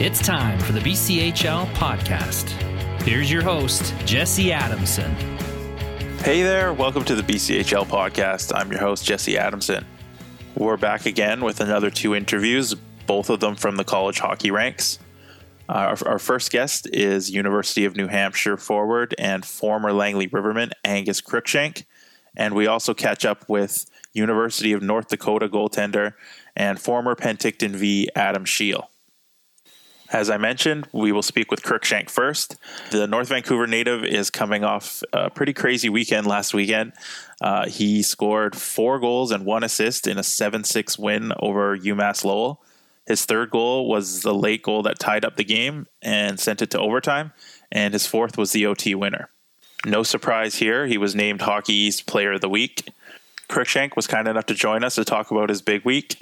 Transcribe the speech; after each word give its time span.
It's 0.00 0.20
time 0.20 0.58
for 0.58 0.72
the 0.72 0.80
BCHL 0.80 1.66
podcast. 1.74 2.50
Here's 3.02 3.30
your 3.30 3.42
host, 3.42 3.94
Jesse 4.04 4.52
Adamson. 4.52 5.14
Hey 6.18 6.42
there, 6.42 6.72
welcome 6.72 7.04
to 7.04 7.14
the 7.14 7.22
BCHL 7.22 7.86
podcast. 7.86 8.52
I'm 8.54 8.70
your 8.70 8.80
host, 8.80 9.04
Jesse 9.04 9.38
Adamson. 9.38 9.84
We're 10.56 10.76
back 10.76 11.06
again 11.06 11.40
with 11.40 11.60
another 11.60 11.88
two 11.88 12.14
interviews, 12.14 12.74
both 13.06 13.30
of 13.30 13.40
them 13.40 13.56
from 13.56 13.76
the 13.76 13.84
college 13.84 14.18
hockey 14.18 14.50
ranks. 14.50 14.98
Uh, 15.68 15.72
our, 15.72 16.08
our, 16.08 16.18
first 16.18 16.50
guest 16.52 16.88
is 16.92 17.30
University 17.30 17.84
of 17.84 17.96
New 17.96 18.08
Hampshire 18.08 18.56
forward 18.56 19.14
and 19.18 19.44
former 19.44 19.92
Langley 19.92 20.28
Rivermen 20.28 20.72
Angus 20.84 21.20
Cruikshank. 21.20 21.84
And 22.36 22.54
we 22.54 22.66
also 22.66 22.92
catch 22.92 23.24
up 23.24 23.48
with 23.48 23.86
University 24.12 24.72
of 24.72 24.82
North 24.82 25.08
Dakota 25.08 25.48
goaltender 25.48 26.14
and 26.56 26.80
former 26.80 27.14
Penticton 27.14 27.70
Vee 27.70 28.08
Adam 28.14 28.44
Scheel. 28.44 28.90
As 30.12 30.28
I 30.28 30.36
mentioned, 30.36 30.86
we 30.92 31.10
will 31.10 31.22
speak 31.22 31.50
with 31.50 31.62
Cruikshank 31.62 32.10
first. 32.10 32.56
The 32.90 33.06
North 33.06 33.28
Vancouver 33.28 33.66
native 33.66 34.04
is 34.04 34.28
coming 34.28 34.62
off 34.62 35.02
a 35.14 35.30
pretty 35.30 35.54
crazy 35.54 35.88
weekend 35.88 36.26
last 36.26 36.52
weekend. 36.52 36.92
Uh, 37.40 37.66
he 37.66 38.02
scored 38.02 38.54
four 38.54 38.98
goals 38.98 39.30
and 39.30 39.46
one 39.46 39.64
assist 39.64 40.06
in 40.06 40.18
a 40.18 40.22
7 40.22 40.64
6 40.64 40.98
win 40.98 41.32
over 41.40 41.78
UMass 41.78 42.24
Lowell. 42.24 42.62
His 43.06 43.24
third 43.24 43.50
goal 43.50 43.88
was 43.88 44.20
the 44.20 44.34
late 44.34 44.62
goal 44.62 44.82
that 44.82 44.98
tied 44.98 45.24
up 45.24 45.36
the 45.36 45.44
game 45.44 45.86
and 46.02 46.38
sent 46.38 46.60
it 46.60 46.70
to 46.72 46.78
overtime, 46.78 47.32
and 47.70 47.94
his 47.94 48.06
fourth 48.06 48.36
was 48.36 48.52
the 48.52 48.66
OT 48.66 48.94
winner. 48.94 49.30
No 49.86 50.02
surprise 50.02 50.56
here, 50.56 50.86
he 50.86 50.98
was 50.98 51.14
named 51.14 51.40
Hockey 51.40 51.72
East 51.72 52.06
Player 52.06 52.32
of 52.32 52.42
the 52.42 52.48
Week. 52.48 52.86
Cruikshank 53.52 53.96
was 53.96 54.06
kind 54.06 54.26
enough 54.26 54.46
to 54.46 54.54
join 54.54 54.82
us 54.82 54.94
to 54.94 55.04
talk 55.04 55.30
about 55.30 55.50
his 55.50 55.60
big 55.60 55.84
week, 55.84 56.16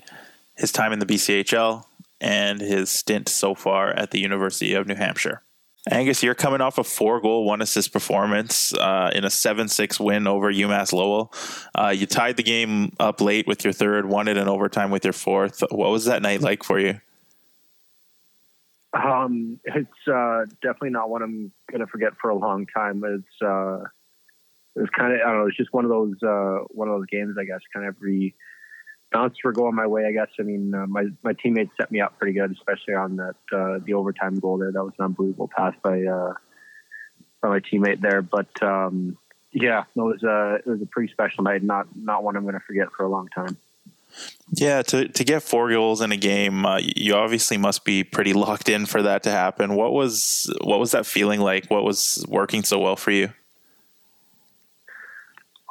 his 0.56 0.72
time 0.72 0.92
in 0.92 0.98
the 0.98 1.06
BCHL, 1.06 1.84
and 2.20 2.60
his 2.60 2.90
stint 2.90 3.28
so 3.28 3.54
far 3.54 3.90
at 3.90 4.10
the 4.10 4.18
University 4.18 4.74
of 4.74 4.88
New 4.88 4.96
Hampshire. 4.96 5.40
Angus, 5.88 6.24
you're 6.24 6.34
coming 6.34 6.60
off 6.60 6.76
a 6.76 6.82
four 6.82 7.20
goal, 7.20 7.44
one 7.44 7.62
assist 7.62 7.92
performance 7.92 8.74
uh, 8.74 9.12
in 9.14 9.24
a 9.24 9.30
7 9.30 9.68
6 9.68 10.00
win 10.00 10.26
over 10.26 10.52
UMass 10.52 10.92
Lowell. 10.92 11.32
Uh, 11.72 11.94
you 11.96 12.04
tied 12.04 12.36
the 12.36 12.42
game 12.42 12.92
up 12.98 13.20
late 13.20 13.46
with 13.46 13.62
your 13.62 13.72
third, 13.72 14.06
won 14.06 14.26
it 14.26 14.36
in 14.36 14.48
overtime 14.48 14.90
with 14.90 15.04
your 15.04 15.12
fourth. 15.12 15.62
What 15.70 15.90
was 15.90 16.06
that 16.06 16.22
night 16.22 16.40
like 16.40 16.64
for 16.64 16.80
you? 16.80 17.00
Um, 18.92 19.60
it's 19.64 20.08
uh, 20.12 20.46
definitely 20.60 20.90
not 20.90 21.08
one 21.08 21.22
I'm 21.22 21.52
going 21.70 21.80
to 21.80 21.86
forget 21.86 22.12
for 22.20 22.30
a 22.30 22.34
long 22.34 22.66
time. 22.66 23.04
It's 23.04 23.40
uh, 23.40 23.84
it 24.76 24.80
was 24.80 24.90
kind 24.96 25.12
of 25.12 25.20
I 25.20 25.30
don't 25.30 25.40
know. 25.40 25.46
It's 25.46 25.56
just 25.56 25.72
one 25.72 25.84
of 25.84 25.90
those 25.90 26.14
uh, 26.22 26.64
one 26.70 26.88
of 26.88 26.98
those 26.98 27.06
games. 27.06 27.36
I 27.38 27.44
guess 27.44 27.60
kind 27.72 27.86
of 27.86 27.96
every 27.96 28.34
bounce 29.12 29.36
were 29.44 29.52
going 29.52 29.74
my 29.74 29.86
way. 29.86 30.06
I 30.06 30.12
guess. 30.12 30.28
I 30.38 30.42
mean, 30.42 30.74
uh, 30.74 30.86
my 30.86 31.04
my 31.22 31.32
teammates 31.32 31.72
set 31.78 31.90
me 31.90 32.00
up 32.00 32.18
pretty 32.18 32.38
good, 32.38 32.52
especially 32.52 32.94
on 32.94 33.16
that 33.16 33.36
uh, 33.52 33.78
the 33.84 33.94
overtime 33.94 34.38
goal 34.38 34.58
there. 34.58 34.72
That 34.72 34.84
was 34.84 34.94
an 34.98 35.06
unbelievable 35.06 35.50
pass 35.54 35.74
by 35.82 36.02
uh, 36.04 36.34
by 37.42 37.48
my 37.48 37.60
teammate 37.60 38.00
there. 38.00 38.22
But 38.22 38.62
um, 38.62 39.18
yeah, 39.52 39.84
it 39.94 40.00
was 40.00 40.22
a 40.22 40.56
it 40.64 40.66
was 40.66 40.82
a 40.82 40.86
pretty 40.86 41.12
special 41.12 41.44
night. 41.44 41.62
Not 41.62 41.88
not 41.96 42.22
one 42.22 42.36
I'm 42.36 42.42
going 42.42 42.54
to 42.54 42.60
forget 42.60 42.88
for 42.96 43.04
a 43.04 43.08
long 43.08 43.28
time. 43.28 43.56
Yeah, 44.52 44.82
to 44.82 45.08
to 45.08 45.24
get 45.24 45.42
four 45.42 45.70
goals 45.70 46.00
in 46.00 46.12
a 46.12 46.16
game, 46.16 46.66
uh, 46.66 46.80
you 46.82 47.14
obviously 47.14 47.56
must 47.56 47.84
be 47.84 48.02
pretty 48.04 48.32
locked 48.32 48.68
in 48.68 48.86
for 48.86 49.02
that 49.02 49.22
to 49.24 49.30
happen. 49.30 49.74
What 49.74 49.92
was 49.92 50.52
what 50.62 50.80
was 50.80 50.92
that 50.92 51.06
feeling 51.06 51.40
like? 51.40 51.66
What 51.66 51.84
was 51.84 52.24
working 52.28 52.62
so 52.64 52.78
well 52.78 52.96
for 52.96 53.10
you? 53.10 53.32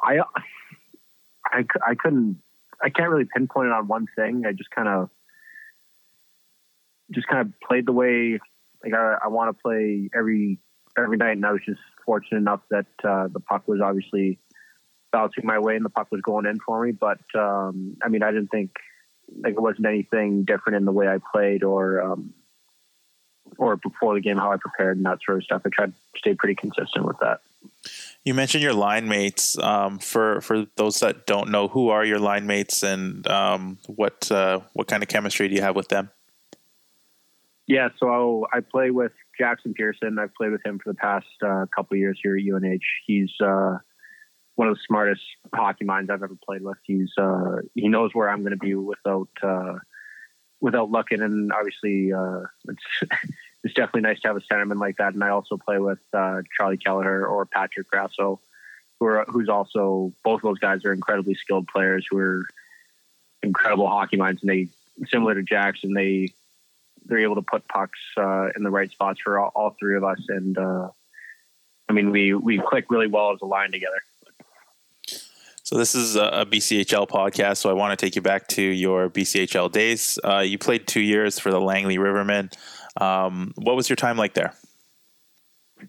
I 0.02 0.20
I, 1.44 1.64
I 1.86 1.94
couldn't 1.94 2.40
I 2.82 2.90
can't 2.90 3.10
really 3.10 3.26
pinpoint 3.34 3.66
it 3.66 3.72
on 3.72 3.88
one 3.88 4.06
thing. 4.16 4.44
I 4.46 4.52
just 4.52 4.70
kind 4.70 4.88
of 4.88 5.10
just 7.10 7.26
kind 7.26 7.40
of 7.40 7.52
played 7.60 7.86
the 7.86 7.92
way 7.92 8.38
like 8.82 8.94
I, 8.94 9.18
I 9.24 9.28
want 9.28 9.56
to 9.56 9.62
play 9.62 10.08
every 10.14 10.58
every 10.98 11.16
night, 11.16 11.32
and 11.32 11.46
I 11.46 11.52
was 11.52 11.62
just 11.64 11.80
fortunate 12.04 12.38
enough 12.38 12.60
that 12.70 12.86
uh, 13.04 13.28
the 13.28 13.40
puck 13.40 13.68
was 13.68 13.80
obviously 13.80 14.38
bouncing 15.12 15.44
my 15.44 15.58
way 15.58 15.76
and 15.76 15.84
the 15.84 15.90
puck 15.90 16.08
was 16.10 16.20
going 16.20 16.46
in 16.46 16.58
for 16.60 16.84
me. 16.84 16.92
But 16.92 17.20
um, 17.34 17.96
I 18.02 18.08
mean, 18.08 18.22
I 18.22 18.30
didn't 18.30 18.48
think 18.48 18.70
like 19.42 19.54
it 19.54 19.60
wasn't 19.60 19.86
anything 19.86 20.44
different 20.44 20.76
in 20.76 20.84
the 20.84 20.92
way 20.92 21.08
I 21.08 21.18
played 21.32 21.62
or 21.62 22.00
um, 22.00 22.34
or 23.58 23.76
before 23.76 24.14
the 24.14 24.20
game 24.20 24.38
how 24.38 24.52
I 24.52 24.56
prepared 24.56 24.96
and 24.96 25.06
that 25.06 25.18
sort 25.24 25.38
of 25.38 25.44
stuff. 25.44 25.62
I 25.64 25.68
tried 25.68 25.92
to 25.92 26.18
stay 26.18 26.34
pretty 26.34 26.54
consistent 26.54 27.04
with 27.04 27.18
that. 27.20 27.40
You 28.24 28.34
mentioned 28.34 28.62
your 28.62 28.74
line 28.74 29.08
mates. 29.08 29.56
Um, 29.58 29.98
for 29.98 30.40
for 30.40 30.66
those 30.76 31.00
that 31.00 31.26
don't 31.26 31.50
know, 31.50 31.68
who 31.68 31.88
are 31.88 32.04
your 32.04 32.18
line 32.18 32.46
mates, 32.46 32.82
and 32.82 33.26
um, 33.26 33.78
what 33.86 34.30
uh, 34.30 34.60
what 34.74 34.86
kind 34.88 35.02
of 35.02 35.08
chemistry 35.08 35.48
do 35.48 35.54
you 35.54 35.62
have 35.62 35.76
with 35.76 35.88
them? 35.88 36.10
Yeah, 37.66 37.90
so 37.98 38.46
I 38.52 38.60
play 38.60 38.90
with 38.90 39.12
Jackson 39.38 39.74
Pearson. 39.74 40.18
I've 40.18 40.34
played 40.34 40.50
with 40.50 40.64
him 40.66 40.80
for 40.82 40.90
the 40.90 40.96
past 40.96 41.26
uh, 41.40 41.66
couple 41.74 41.96
years 41.96 42.18
here 42.20 42.36
at 42.36 42.42
UNH. 42.42 42.80
He's 43.06 43.30
uh, 43.40 43.78
one 44.56 44.68
of 44.68 44.74
the 44.74 44.80
smartest 44.86 45.22
hockey 45.54 45.84
minds 45.84 46.10
I've 46.10 46.22
ever 46.22 46.36
played 46.44 46.62
with. 46.62 46.78
He's 46.82 47.10
uh, 47.16 47.58
he 47.74 47.88
knows 47.88 48.10
where 48.12 48.28
I'm 48.28 48.40
going 48.40 48.50
to 48.50 48.56
be 48.58 48.74
without 48.74 49.28
uh, 49.42 49.74
without 50.60 50.90
looking, 50.90 51.22
and 51.22 51.52
obviously 51.52 52.12
uh, 52.12 52.40
it's 52.68 53.10
it's 53.62 53.74
definitely 53.74 54.02
nice 54.02 54.20
to 54.20 54.28
have 54.28 54.36
a 54.36 54.40
centerman 54.40 54.80
like 54.80 54.96
that. 54.96 55.14
And 55.14 55.22
I 55.22 55.30
also 55.30 55.56
play 55.56 55.78
with 55.78 55.98
uh, 56.12 56.42
Charlie 56.56 56.78
Kelleher 56.78 57.26
or 57.26 57.44
Patrick 57.46 57.88
Grasso, 57.88 58.40
who 58.98 59.06
are, 59.06 59.24
who's 59.28 59.48
also 59.48 60.12
both 60.24 60.42
those 60.42 60.58
guys 60.58 60.84
are 60.84 60.92
incredibly 60.92 61.34
skilled 61.34 61.68
players 61.68 62.06
who 62.10 62.18
are 62.18 62.46
incredible 63.42 63.88
hockey 63.88 64.16
minds. 64.16 64.42
And 64.42 64.50
they 64.50 64.68
similar 65.08 65.34
to 65.34 65.42
Jackson, 65.42 65.92
they 65.92 66.32
they're 67.06 67.18
able 67.18 67.36
to 67.36 67.42
put 67.42 67.66
pucks 67.66 67.98
uh, 68.16 68.48
in 68.56 68.62
the 68.62 68.70
right 68.70 68.90
spots 68.90 69.20
for 69.22 69.38
all, 69.38 69.50
all 69.54 69.76
three 69.78 69.96
of 69.96 70.04
us. 70.04 70.20
And 70.28 70.56
uh, 70.56 70.88
I 71.88 71.92
mean, 71.92 72.10
we 72.10 72.34
we 72.34 72.58
click 72.58 72.86
really 72.90 73.08
well 73.08 73.32
as 73.32 73.40
a 73.42 73.46
line 73.46 73.72
together. 73.72 74.00
So 75.64 75.78
this 75.78 75.94
is 75.94 76.16
a 76.16 76.44
BCHL 76.50 77.08
podcast. 77.08 77.58
So 77.58 77.70
I 77.70 77.74
want 77.74 77.96
to 77.96 78.04
take 78.04 78.16
you 78.16 78.22
back 78.22 78.48
to 78.48 78.62
your 78.62 79.08
BCHL 79.08 79.70
days. 79.70 80.18
Uh, 80.24 80.38
you 80.38 80.58
played 80.58 80.88
two 80.88 81.00
years 81.00 81.38
for 81.38 81.52
the 81.52 81.60
Langley 81.60 81.96
Rivermen. 81.96 82.52
Um, 83.00 83.52
what 83.56 83.76
was 83.76 83.88
your 83.88 83.96
time 83.96 84.16
like 84.16 84.34
there? 84.34 84.54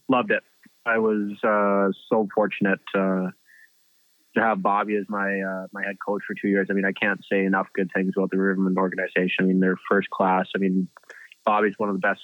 Loved 0.08 0.32
it. 0.32 0.44
I 0.86 0.98
was 0.98 1.32
uh, 1.44 1.92
so 2.10 2.28
fortunate 2.34 2.80
uh, 2.96 3.30
to 4.36 4.42
have 4.42 4.62
Bobby 4.62 4.96
as 4.96 5.06
my 5.10 5.42
uh, 5.42 5.68
my 5.72 5.84
head 5.84 5.98
coach 6.04 6.24
for 6.26 6.34
two 6.34 6.48
years. 6.48 6.68
I 6.70 6.74
mean, 6.74 6.86
I 6.86 6.94
can't 6.94 7.24
say 7.30 7.46
enough 7.46 7.68
good 7.74 7.92
things 7.94 8.14
about 8.16 8.32
the 8.32 8.38
Rivermen 8.38 8.78
organization. 8.78 9.44
I 9.46 9.48
mean, 9.48 9.60
they're 9.60 9.78
first 9.90 10.10
class. 10.10 10.48
I 10.56 10.60
mean, 10.60 10.88
Bobby's 11.46 11.78
one 11.78 11.90
of 11.90 11.96
the 11.96 12.00
best 12.00 12.22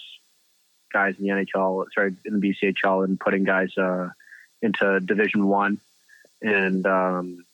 guys 0.92 1.14
in 1.18 1.24
the 1.24 1.30
NHL, 1.30 1.84
sorry, 1.94 2.14
in 2.24 2.40
the 2.40 2.54
BCHL, 2.54 3.04
and 3.04 3.20
putting 3.20 3.44
guys 3.44 3.76
uh, 3.76 4.08
into 4.62 5.00
Division 5.00 5.46
One. 5.46 5.80
And 6.40 6.86
um, 6.86 7.44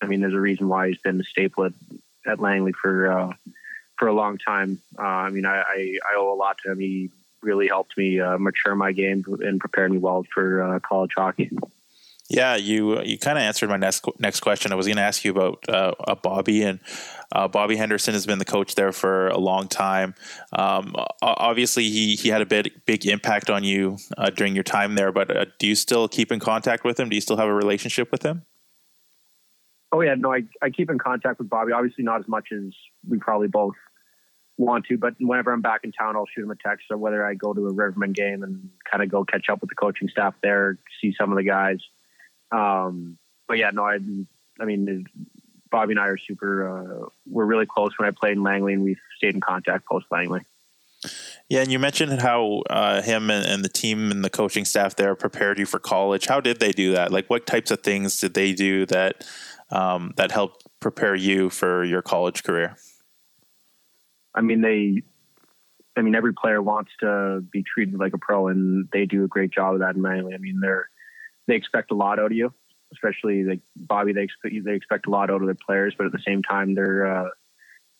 I 0.00 0.06
mean, 0.06 0.20
there's 0.20 0.34
a 0.34 0.40
reason 0.40 0.68
why 0.68 0.88
he's 0.88 0.98
been 0.98 1.20
a 1.20 1.24
staple 1.24 1.66
at, 1.66 1.72
at 2.26 2.40
Langley 2.40 2.72
for 2.72 3.12
uh, 3.12 3.32
for 3.98 4.08
a 4.08 4.14
long 4.14 4.38
time. 4.38 4.80
Uh, 4.98 5.02
I 5.02 5.30
mean, 5.30 5.44
I, 5.44 5.60
I, 5.60 5.98
I, 6.10 6.16
owe 6.16 6.32
a 6.32 6.36
lot 6.36 6.58
to 6.64 6.72
him. 6.72 6.78
He 6.78 7.10
really 7.42 7.68
helped 7.68 7.96
me 7.96 8.20
uh, 8.20 8.38
mature 8.38 8.74
my 8.74 8.92
game 8.92 9.24
and 9.40 9.60
prepare 9.60 9.88
me 9.88 9.98
well 9.98 10.24
for 10.32 10.62
uh, 10.62 10.80
college 10.80 11.12
hockey. 11.16 11.50
Yeah, 12.30 12.56
you 12.56 13.00
you 13.02 13.18
kind 13.18 13.38
of 13.38 13.42
answered 13.42 13.70
my 13.70 13.78
next 13.78 14.04
next 14.18 14.40
question. 14.40 14.70
I 14.70 14.74
was 14.74 14.86
going 14.86 14.98
to 14.98 15.02
ask 15.02 15.24
you 15.24 15.30
about 15.30 15.64
uh, 15.66 16.14
Bobby, 16.16 16.62
and 16.62 16.78
uh, 17.32 17.48
Bobby 17.48 17.74
Henderson 17.74 18.12
has 18.12 18.26
been 18.26 18.38
the 18.38 18.44
coach 18.44 18.74
there 18.74 18.92
for 18.92 19.28
a 19.28 19.38
long 19.38 19.66
time. 19.66 20.14
Um, 20.52 20.94
obviously, 21.22 21.88
he 21.88 22.16
he 22.16 22.28
had 22.28 22.42
a 22.42 22.46
big 22.46 22.84
big 22.84 23.06
impact 23.06 23.48
on 23.48 23.64
you 23.64 23.96
uh, 24.18 24.28
during 24.28 24.54
your 24.54 24.64
time 24.64 24.94
there. 24.94 25.10
But 25.10 25.58
do 25.58 25.66
you 25.66 25.74
still 25.74 26.06
keep 26.06 26.30
in 26.30 26.38
contact 26.38 26.84
with 26.84 27.00
him? 27.00 27.08
Do 27.08 27.14
you 27.14 27.22
still 27.22 27.38
have 27.38 27.48
a 27.48 27.54
relationship 27.54 28.12
with 28.12 28.24
him? 28.24 28.42
Oh 29.90 30.02
yeah, 30.02 30.14
no, 30.14 30.34
I, 30.34 30.42
I 30.60 30.68
keep 30.68 30.90
in 30.90 30.98
contact 30.98 31.38
with 31.38 31.48
Bobby. 31.48 31.72
Obviously, 31.72 32.04
not 32.04 32.20
as 32.20 32.28
much 32.28 32.48
as 32.52 32.74
we 33.08 33.18
probably 33.18 33.48
both 33.48 33.74
want 34.58 34.86
to, 34.86 34.98
but 34.98 35.14
whenever 35.20 35.52
I'm 35.52 35.62
back 35.62 35.84
in 35.84 35.92
town, 35.92 36.16
I'll 36.16 36.26
shoot 36.26 36.42
him 36.42 36.50
a 36.50 36.56
text. 36.56 36.86
So 36.88 36.96
whether 36.96 37.24
I 37.24 37.34
go 37.34 37.54
to 37.54 37.66
a 37.68 37.72
Rivermen 37.72 38.12
game 38.12 38.42
and 38.42 38.68
kind 38.90 39.02
of 39.02 39.08
go 39.08 39.24
catch 39.24 39.48
up 39.48 39.60
with 39.60 39.70
the 39.70 39.76
coaching 39.76 40.08
staff 40.08 40.34
there, 40.42 40.78
see 41.00 41.14
some 41.18 41.30
of 41.30 41.38
the 41.38 41.44
guys. 41.44 41.78
Um, 42.50 43.18
but 43.46 43.58
yeah, 43.58 43.70
no, 43.70 43.84
I, 43.84 43.98
I 44.60 44.64
mean, 44.64 45.06
Bobby 45.70 45.92
and 45.92 46.00
I 46.00 46.08
are 46.08 46.18
super. 46.18 46.68
Uh, 46.68 47.08
we're 47.26 47.44
really 47.44 47.66
close 47.66 47.92
when 47.98 48.08
I 48.08 48.10
played 48.10 48.32
in 48.32 48.42
Langley, 48.42 48.74
and 48.74 48.82
we've 48.82 49.00
stayed 49.16 49.34
in 49.34 49.40
contact 49.40 49.86
post 49.86 50.06
Langley. 50.10 50.40
Yeah, 51.48 51.60
and 51.60 51.70
you 51.70 51.78
mentioned 51.78 52.20
how 52.20 52.62
uh, 52.68 53.00
him 53.02 53.30
and, 53.30 53.46
and, 53.46 53.64
the 53.64 53.68
team 53.68 54.10
and 54.10 54.24
the 54.24 54.30
coaching 54.30 54.64
staff 54.64 54.96
there 54.96 55.14
prepared 55.14 55.58
you 55.58 55.64
for 55.64 55.78
college. 55.78 56.26
How 56.26 56.40
did 56.40 56.58
they 56.58 56.72
do 56.72 56.92
that? 56.92 57.12
Like, 57.12 57.30
what 57.30 57.46
types 57.46 57.70
of 57.70 57.82
things 57.82 58.18
did 58.18 58.34
they 58.34 58.52
do 58.52 58.84
that 58.86 59.24
um, 59.70 60.12
that 60.16 60.32
helped 60.32 60.66
prepare 60.80 61.14
you 61.14 61.48
for 61.50 61.84
your 61.84 62.02
college 62.02 62.42
career? 62.42 62.76
I 64.34 64.40
mean, 64.40 64.60
they, 64.60 65.02
I 65.96 66.02
mean, 66.02 66.14
every 66.14 66.34
player 66.34 66.62
wants 66.62 66.92
to 67.00 67.40
be 67.50 67.62
treated 67.62 67.98
like 67.98 68.14
a 68.14 68.18
pro, 68.18 68.48
and 68.48 68.88
they 68.92 69.06
do 69.06 69.24
a 69.24 69.28
great 69.28 69.50
job 69.50 69.74
of 69.74 69.80
that 69.80 69.96
in 69.96 70.02
Langley. 70.02 70.34
I 70.34 70.38
mean, 70.38 70.60
they're 70.60 70.88
they 71.46 71.56
expect 71.56 71.90
a 71.90 71.94
lot 71.94 72.18
out 72.18 72.26
of 72.26 72.36
you, 72.36 72.52
especially 72.92 73.42
like 73.44 73.60
Bobby. 73.74 74.12
They 74.12 74.22
expect 74.22 74.54
they 74.64 74.74
expect 74.74 75.06
a 75.06 75.10
lot 75.10 75.30
out 75.30 75.40
of 75.40 75.46
their 75.46 75.54
players, 75.54 75.94
but 75.96 76.06
at 76.06 76.12
the 76.12 76.22
same 76.24 76.42
time, 76.42 76.74
they're 76.74 77.06
uh, 77.06 77.30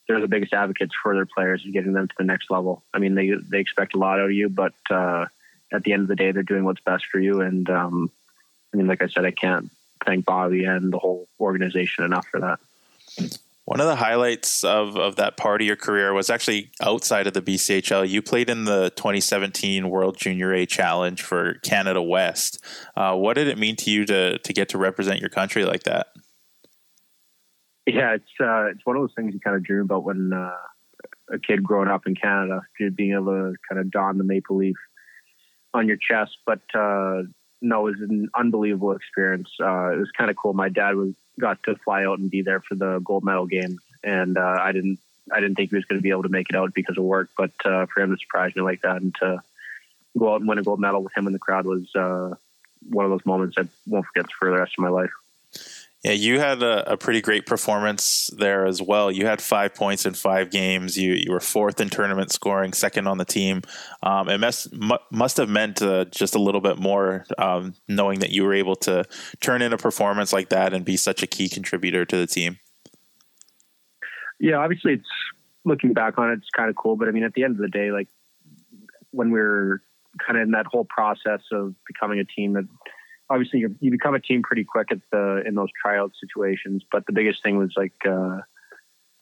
they're 0.07 0.21
the 0.21 0.29
biggest 0.29 0.53
advocates 0.53 0.95
for 1.03 1.15
their 1.15 1.27
players 1.27 1.63
and 1.65 1.73
getting 1.73 1.93
them 1.93 2.09
to 2.09 2.15
the 2.19 2.25
next 2.25 2.51
level. 2.51 2.85
I 2.95 2.99
mean, 2.99 3.15
they 3.15 3.33
they 3.51 3.59
expect 3.59 3.95
a 3.95 3.99
lot 3.99 4.21
out 4.21 4.27
of 4.27 4.33
you, 4.33 4.49
but 4.49 4.75
uh, 4.91 5.27
at 5.73 5.83
the 5.83 5.93
end 5.93 6.03
of 6.03 6.09
the 6.09 6.17
day, 6.17 6.33
they're 6.33 6.43
doing 6.43 6.65
what's 6.65 6.81
best 6.81 7.07
for 7.07 7.19
you. 7.19 7.41
And 7.41 7.69
um, 7.69 8.11
I 8.73 8.77
mean, 8.77 8.87
like 8.87 9.03
I 9.03 9.09
said, 9.09 9.25
I 9.25 9.31
can't 9.31 9.71
thank 10.05 10.25
Bobby 10.25 10.65
and 10.65 10.93
the 10.93 10.99
whole 10.99 11.29
organization 11.41 12.05
enough 12.05 12.27
for 12.27 12.41
that. 12.41 12.61
One 13.69 13.81
of 13.81 13.87
the 13.87 13.97
highlights 13.97 14.65
of, 14.65 14.97
of 14.97 15.17
that 15.17 15.37
part 15.37 15.61
of 15.61 15.67
your 15.67 15.77
career 15.77 16.15
was 16.15 16.31
actually 16.31 16.71
outside 16.81 17.27
of 17.27 17.35
the 17.35 17.43
BCHL. 17.43 18.09
You 18.09 18.23
played 18.23 18.49
in 18.49 18.65
the 18.65 18.91
2017 18.97 19.91
World 19.91 20.17
Junior 20.17 20.55
A 20.55 20.65
Challenge 20.65 21.21
for 21.21 21.57
Canada 21.63 22.01
West. 22.01 22.65
Uh, 22.97 23.15
what 23.15 23.35
did 23.35 23.47
it 23.47 23.59
mean 23.59 23.77
to 23.77 23.91
you 23.91 24.07
to 24.07 24.39
to 24.39 24.53
get 24.55 24.71
to 24.71 24.79
represent 24.79 25.21
your 25.21 25.29
country 25.29 25.67
like 25.67 25.83
that? 25.83 26.07
Yeah, 27.85 28.15
it's 28.15 28.33
uh, 28.41 28.69
it's 28.71 28.87
one 28.87 28.97
of 28.97 29.03
those 29.03 29.13
things 29.15 29.35
you 29.35 29.41
kind 29.41 29.55
of 29.55 29.65
dream 29.65 29.83
about 29.83 30.03
when 30.03 30.33
uh, 30.33 30.51
a 31.31 31.39
kid 31.39 31.63
growing 31.63 31.91
up 31.91 32.07
in 32.07 32.15
Canada, 32.15 32.63
being 32.95 33.13
able 33.13 33.27
to 33.27 33.53
kind 33.69 33.83
of 33.83 33.91
don 33.91 34.17
the 34.17 34.25
maple 34.25 34.57
leaf 34.57 34.77
on 35.75 35.87
your 35.87 35.99
chest. 35.99 36.39
But 36.47 36.63
uh, 36.75 37.25
no, 37.61 37.87
it 37.87 37.99
was 37.99 38.09
an 38.09 38.31
unbelievable 38.35 38.93
experience. 38.93 39.51
Uh, 39.63 39.93
it 39.93 39.99
was 39.99 40.11
kind 40.17 40.31
of 40.31 40.39
cool. 40.39 40.55
My 40.55 40.71
dad 40.71 40.95
was 40.95 41.13
got 41.39 41.63
to 41.65 41.77
fly 41.77 42.05
out 42.05 42.19
and 42.19 42.31
be 42.31 42.43
there 42.43 42.61
for 42.61 42.75
the 42.75 42.99
gold 43.01 43.25
medal 43.25 43.47
games, 43.47 43.81
and 44.03 44.37
uh, 44.37 44.59
I 44.61 44.73
didn't 44.73 44.99
I 45.33 45.41
didn't 45.41 45.57
think 45.57 45.71
he 45.71 45.77
was 45.77 45.85
going 45.85 45.99
to 45.99 46.03
be 46.03 46.11
able 46.11 46.23
to 46.23 46.29
make 46.29 46.49
it 46.51 46.57
out 46.57 46.75
because 46.75 46.97
of 46.97 47.05
work. 47.05 47.31
But 47.37 47.53
uh, 47.65 47.87
for 47.87 48.03
him 48.03 48.11
to 48.11 48.19
surprise 48.19 48.55
me 48.57 48.63
like 48.63 48.83
that 48.83 49.03
and 49.03 49.15
to 49.17 49.43
go 50.19 50.33
out 50.33 50.41
and 50.41 50.49
win 50.49 50.59
a 50.59 50.63
gold 50.63 50.81
medal 50.81 51.03
with 51.03 51.17
him 51.17 51.27
in 51.27 51.33
the 51.33 51.39
crowd 51.39 51.67
was 51.67 51.89
one 52.89 53.05
of 53.05 53.11
those 53.11 53.27
moments 53.27 53.57
I 53.59 53.69
won't 53.87 54.07
forget 54.07 54.31
for 54.33 54.51
the 54.51 54.59
rest 54.59 54.75
of 54.79 54.83
my 54.83 54.89
life. 54.89 55.11
Yeah, 56.05 56.13
you 56.13 56.39
had 56.39 56.63
a, 56.63 56.93
a, 56.93 56.97
pretty 56.97 57.21
great 57.21 57.45
performance 57.45 58.31
there 58.37 58.67
as 58.67 58.81
well. 58.81 59.11
You 59.11 59.27
had 59.27 59.43
five 59.43 59.75
points 59.75 60.07
in 60.07 60.15
five 60.15 60.49
games. 60.49 60.97
You 60.97 61.15
you 61.15 61.33
were 61.33 61.41
fourth 61.41 61.81
in 61.81 61.91
tournament 61.91 62.31
scoring, 62.31 62.73
second 62.73 63.09
on 63.09 63.19
the 63.19 63.25
team. 63.25 63.63
Um, 64.05 64.29
it 64.29 64.39
must 64.39 64.69
must 65.11 65.39
have 65.39 65.49
meant 65.49 65.83
uh, 65.83 66.05
just 66.05 66.37
a 66.37 66.39
little 66.39 66.61
bit 66.61 66.79
more 66.79 67.25
um, 67.37 67.75
knowing 67.89 68.21
that 68.21 68.31
you 68.31 68.45
were 68.45 68.55
able 68.55 68.77
to 68.77 69.05
turn 69.41 69.61
in 69.61 69.73
a 69.73 69.77
performance 69.77 70.33
like 70.33 70.51
that 70.51 70.73
and 70.73 70.85
be 70.85 70.97
such 70.97 71.25
a 71.25 71.27
key 71.27 71.49
contributor 71.49 72.05
to 72.05 72.17
the 72.17 72.29
team. 72.29 72.61
Yeah, 74.39 74.59
obviously, 74.59 74.93
it's 74.93 75.09
looking 75.65 75.95
back 75.95 76.17
on 76.17 76.31
it, 76.31 76.35
it's 76.35 76.51
kind 76.57 76.71
of 76.71 76.77
cool. 76.77 76.95
But 76.95 77.09
I 77.09 77.11
mean, 77.11 77.25
at 77.25 77.35
the 77.35 77.43
end 77.43 77.57
of 77.57 77.61
the 77.61 77.69
day, 77.69 77.91
like 77.91 78.09
when 79.11 79.33
we 79.33 79.41
are 79.41 79.83
kind 80.25 80.39
of 80.39 80.45
in 80.45 80.53
that 80.53 80.67
whole 80.67 80.85
process 80.85 81.41
of 81.51 81.75
becoming 81.87 82.21
a 82.21 82.25
team 82.25 82.53
that 82.53 82.69
obviously 83.31 83.65
you 83.81 83.91
become 83.91 84.15
a 84.15 84.21
team 84.21 84.43
pretty 84.43 84.65
quick 84.65 84.91
at 84.91 85.01
the 85.11 85.43
in 85.47 85.55
those 85.55 85.71
tryout 85.81 86.13
situations. 86.21 86.85
But 86.91 87.07
the 87.07 87.13
biggest 87.13 87.43
thing 87.43 87.59
was 87.59 87.73
like 87.77 87.95
uh, 88.09 88.39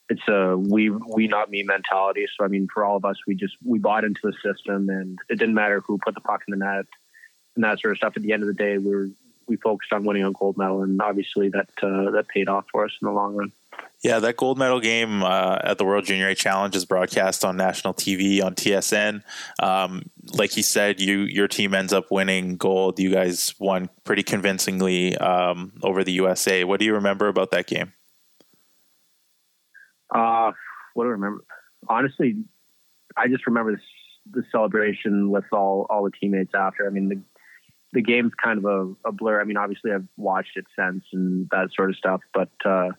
it's 0.08 0.26
a 0.28 0.56
we 0.56 0.90
we 0.90 1.28
not 1.28 1.50
me 1.50 1.62
mentality. 1.62 2.26
So 2.36 2.44
I 2.44 2.48
mean, 2.48 2.68
for 2.72 2.84
all 2.84 2.96
of 2.96 3.04
us, 3.04 3.16
we 3.26 3.34
just 3.34 3.56
we 3.64 3.78
bought 3.78 4.04
into 4.04 4.20
the 4.22 4.32
system, 4.42 4.88
and 4.88 5.18
it 5.28 5.38
didn't 5.38 5.54
matter 5.54 5.80
who 5.80 5.98
put 5.98 6.14
the 6.14 6.20
puck 6.20 6.42
in 6.46 6.58
the 6.58 6.64
net 6.64 6.86
and 7.54 7.64
that 7.64 7.80
sort 7.80 7.92
of 7.92 7.98
stuff. 7.98 8.14
At 8.16 8.22
the 8.22 8.32
end 8.32 8.42
of 8.42 8.48
the 8.48 8.54
day, 8.54 8.78
we 8.78 8.94
were 8.94 9.08
we 9.48 9.56
focused 9.56 9.92
on 9.92 10.04
winning 10.04 10.24
a 10.24 10.32
gold 10.32 10.56
medal, 10.56 10.82
and 10.82 11.00
obviously 11.00 11.48
that 11.50 11.70
uh, 11.82 12.10
that 12.12 12.28
paid 12.28 12.48
off 12.48 12.66
for 12.70 12.84
us 12.84 12.92
in 13.00 13.06
the 13.06 13.12
long 13.12 13.34
run. 13.34 13.52
Yeah, 14.06 14.20
that 14.20 14.36
gold 14.36 14.56
medal 14.56 14.78
game 14.78 15.24
uh, 15.24 15.58
at 15.64 15.78
the 15.78 15.84
World 15.84 16.04
Junior 16.04 16.28
A 16.28 16.34
Challenge 16.36 16.76
is 16.76 16.84
broadcast 16.84 17.44
on 17.44 17.56
national 17.56 17.92
TV 17.92 18.40
on 18.40 18.54
TSN. 18.54 19.22
Um, 19.60 20.10
like 20.32 20.52
he 20.52 20.62
said, 20.62 21.00
you 21.00 21.22
your 21.22 21.48
team 21.48 21.74
ends 21.74 21.92
up 21.92 22.10
winning 22.10 22.56
gold. 22.56 23.00
You 23.00 23.10
guys 23.10 23.54
won 23.58 23.88
pretty 24.04 24.22
convincingly 24.22 25.16
um, 25.16 25.72
over 25.82 26.04
the 26.04 26.12
USA. 26.12 26.62
What 26.62 26.78
do 26.78 26.86
you 26.86 26.94
remember 26.94 27.26
about 27.26 27.50
that 27.52 27.66
game? 27.66 27.94
Uh, 30.14 30.52
what 30.94 31.04
do 31.04 31.08
I 31.08 31.12
remember? 31.12 31.44
Honestly, 31.88 32.36
I 33.16 33.28
just 33.28 33.46
remember 33.46 33.72
this, 33.72 33.84
the 34.30 34.44
celebration 34.52 35.30
with 35.30 35.46
all 35.52 35.86
all 35.90 36.04
the 36.04 36.12
teammates 36.12 36.52
after. 36.54 36.86
I 36.86 36.90
mean, 36.90 37.08
the 37.08 37.22
the 37.92 38.02
game's 38.02 38.32
kind 38.40 38.58
of 38.58 38.66
a, 38.66 39.08
a 39.08 39.12
blur. 39.12 39.40
I 39.40 39.44
mean, 39.44 39.56
obviously 39.56 39.90
I've 39.90 40.06
watched 40.16 40.56
it 40.56 40.66
since 40.78 41.02
and 41.12 41.48
that 41.50 41.70
sort 41.74 41.90
of 41.90 41.96
stuff, 41.96 42.20
but. 42.32 42.50
Uh, 42.64 42.90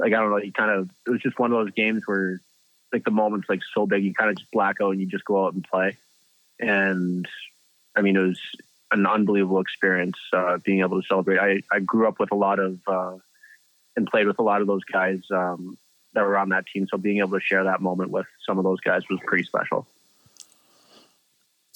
like 0.00 0.12
I 0.12 0.16
don't 0.16 0.30
know, 0.30 0.38
you 0.38 0.52
kind 0.52 0.70
of 0.70 0.90
it 1.06 1.10
was 1.10 1.20
just 1.20 1.38
one 1.38 1.52
of 1.52 1.58
those 1.58 1.74
games 1.74 2.02
where 2.06 2.40
like 2.92 3.04
the 3.04 3.10
moment's 3.10 3.48
like 3.48 3.60
so 3.74 3.86
big, 3.86 4.04
you 4.04 4.14
kind 4.14 4.30
of 4.30 4.38
just 4.38 4.50
black 4.50 4.76
out 4.80 4.90
and 4.90 5.00
you 5.00 5.06
just 5.06 5.24
go 5.24 5.44
out 5.44 5.54
and 5.54 5.64
play. 5.64 5.96
And 6.58 7.28
I 7.96 8.02
mean, 8.02 8.16
it 8.16 8.20
was 8.20 8.40
an 8.90 9.06
unbelievable 9.06 9.60
experience 9.60 10.18
uh, 10.32 10.58
being 10.64 10.80
able 10.80 11.00
to 11.00 11.06
celebrate. 11.06 11.38
I, 11.38 11.62
I 11.70 11.80
grew 11.80 12.08
up 12.08 12.18
with 12.18 12.32
a 12.32 12.36
lot 12.36 12.58
of 12.58 12.80
uh, 12.86 13.16
and 13.96 14.06
played 14.06 14.26
with 14.26 14.38
a 14.38 14.42
lot 14.42 14.60
of 14.60 14.66
those 14.66 14.84
guys 14.84 15.20
um, 15.30 15.78
that 16.14 16.22
were 16.22 16.38
on 16.38 16.50
that 16.50 16.66
team. 16.66 16.86
So 16.90 16.98
being 16.98 17.18
able 17.18 17.38
to 17.38 17.44
share 17.44 17.64
that 17.64 17.80
moment 17.80 18.10
with 18.10 18.26
some 18.46 18.58
of 18.58 18.64
those 18.64 18.80
guys 18.80 19.02
was 19.08 19.20
pretty 19.26 19.44
special. 19.44 19.86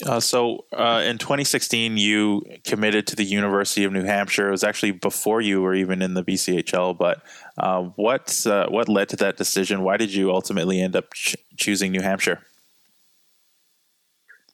Uh, 0.05 0.19
so 0.19 0.64
uh, 0.73 1.02
in 1.05 1.19
2016, 1.19 1.96
you 1.96 2.43
committed 2.64 3.06
to 3.06 3.14
the 3.14 3.25
University 3.25 3.85
of 3.85 3.93
New 3.93 4.02
Hampshire. 4.02 4.49
It 4.49 4.50
was 4.50 4.64
actually 4.64 4.91
before 4.91 5.41
you 5.41 5.62
were 5.62 5.75
even 5.75 6.02
in 6.02 6.14
the 6.14 6.25
BCHL. 6.25 6.99
But 6.99 7.23
uh, 7.56 7.82
what 7.94 8.44
uh, 8.44 8.67
what 8.69 8.88
led 8.88 9.08
to 9.11 9.17
that 9.17 9.37
decision? 9.37 9.82
Why 9.82 9.96
did 9.96 10.12
you 10.12 10.32
ultimately 10.32 10.81
end 10.81 10.96
up 10.96 11.14
ch- 11.14 11.37
choosing 11.56 11.93
New 11.93 12.00
Hampshire? 12.00 12.41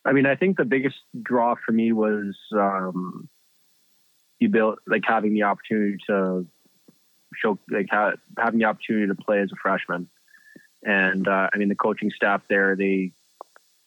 I 0.04 0.12
mean, 0.12 0.26
I 0.26 0.34
think 0.34 0.58
the 0.58 0.64
biggest 0.64 0.96
draw 1.22 1.54
for 1.54 1.72
me 1.72 1.92
was 1.92 2.36
um, 2.52 3.28
you 4.38 4.50
built 4.50 4.78
like 4.86 5.02
having 5.06 5.32
the 5.32 5.44
opportunity 5.44 5.96
to 6.06 6.46
show 7.34 7.58
like 7.70 7.86
ha- 7.90 8.14
having 8.36 8.58
the 8.58 8.66
opportunity 8.66 9.06
to 9.06 9.14
play 9.14 9.40
as 9.40 9.50
a 9.52 9.56
freshman, 9.56 10.10
and 10.82 11.26
uh, 11.26 11.48
I 11.52 11.56
mean 11.56 11.70
the 11.70 11.74
coaching 11.74 12.10
staff 12.14 12.42
there 12.48 12.76
they 12.76 13.12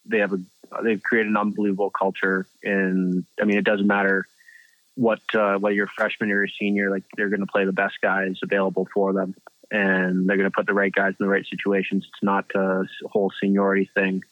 they 0.06 0.18
have 0.18 0.34
a 0.34 0.40
they've 0.84 1.02
created 1.02 1.30
an 1.30 1.38
unbelievable 1.38 1.90
culture. 1.90 2.46
And 2.64 3.26
I 3.40 3.46
mean, 3.46 3.58
it 3.58 3.66
doesn't 3.66 3.88
matter 3.88 4.28
what 4.96 5.22
uh, 5.34 5.58
whether 5.58 5.76
you're 5.76 5.86
a 5.86 5.96
freshman 5.96 6.32
or 6.32 6.44
a 6.44 6.50
senior, 6.50 6.90
like 6.90 7.04
they're 7.16 7.30
going 7.30 7.42
to 7.42 7.48
play 7.48 7.66
the 7.66 7.72
best 7.74 7.96
guys 8.02 8.40
available 8.44 8.88
for 8.94 9.14
them, 9.14 9.36
and 9.72 10.28
they're 10.28 10.38
going 10.38 10.50
to 10.50 10.56
put 10.56 10.68
the 10.68 10.74
right 10.74 10.94
guys 10.94 11.16
in 11.20 11.26
the 11.26 11.32
right 11.32 11.46
situations. 11.46 12.06
It's 12.08 12.24
not 12.24 12.46
a 12.56 12.86
whole 13.12 13.32
seniority 13.40 13.90
thing 13.94 14.24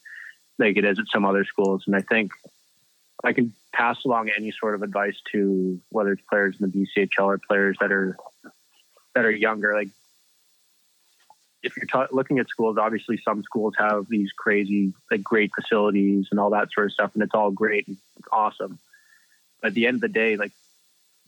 like 0.62 0.78
it 0.78 0.86
is 0.86 1.00
at 1.00 1.06
some 1.12 1.26
other 1.26 1.44
schools. 1.44 1.84
And 1.88 1.96
I 1.96 2.02
think 2.02 2.32
I 3.24 3.34
can 3.34 3.54
pass 3.74 4.04
along 4.06 4.30
any 4.36 4.52
sort 4.52 4.76
of 4.76 4.84
advice 4.84 5.18
to 5.32 5.80
whether 5.90 6.14
it's 6.14 6.22
players 6.30 6.56
in 6.60 6.70
the 6.70 6.88
BCHL 6.98 7.26
or 7.26 7.38
players 7.38 7.78
that 7.82 7.92
are 7.92 8.18
that 9.16 9.26
are 9.26 9.32
younger. 9.32 9.74
Like 9.74 9.90
if 11.63 11.78
you're 11.78 11.86
ta- 11.86 12.08
looking 12.12 12.40
at 12.40 12.50
schools, 12.50 12.78
obviously 12.78 13.18
some 13.24 13.44
schools 13.44 13.75
have 13.77 14.08
these 14.10 14.32
crazy, 14.32 14.94
like 15.10 15.24
great 15.24 15.51
facilities 15.53 16.27
and 16.32 16.39
all 16.39 16.51
that 16.51 16.72
sort 16.72 16.88
of 16.88 16.94
stuff, 16.94 17.12
and 17.13 17.24
it's 17.24 17.34
all 17.34 17.51
great 17.51 17.88
and 17.88 17.98
awesome. 18.32 18.80
But 19.62 19.70
at 19.70 19.74
the 19.74 19.88
end 19.88 19.96
of 19.96 20.01
the 20.01 20.10
day, 20.10 20.38
like 20.38 20.51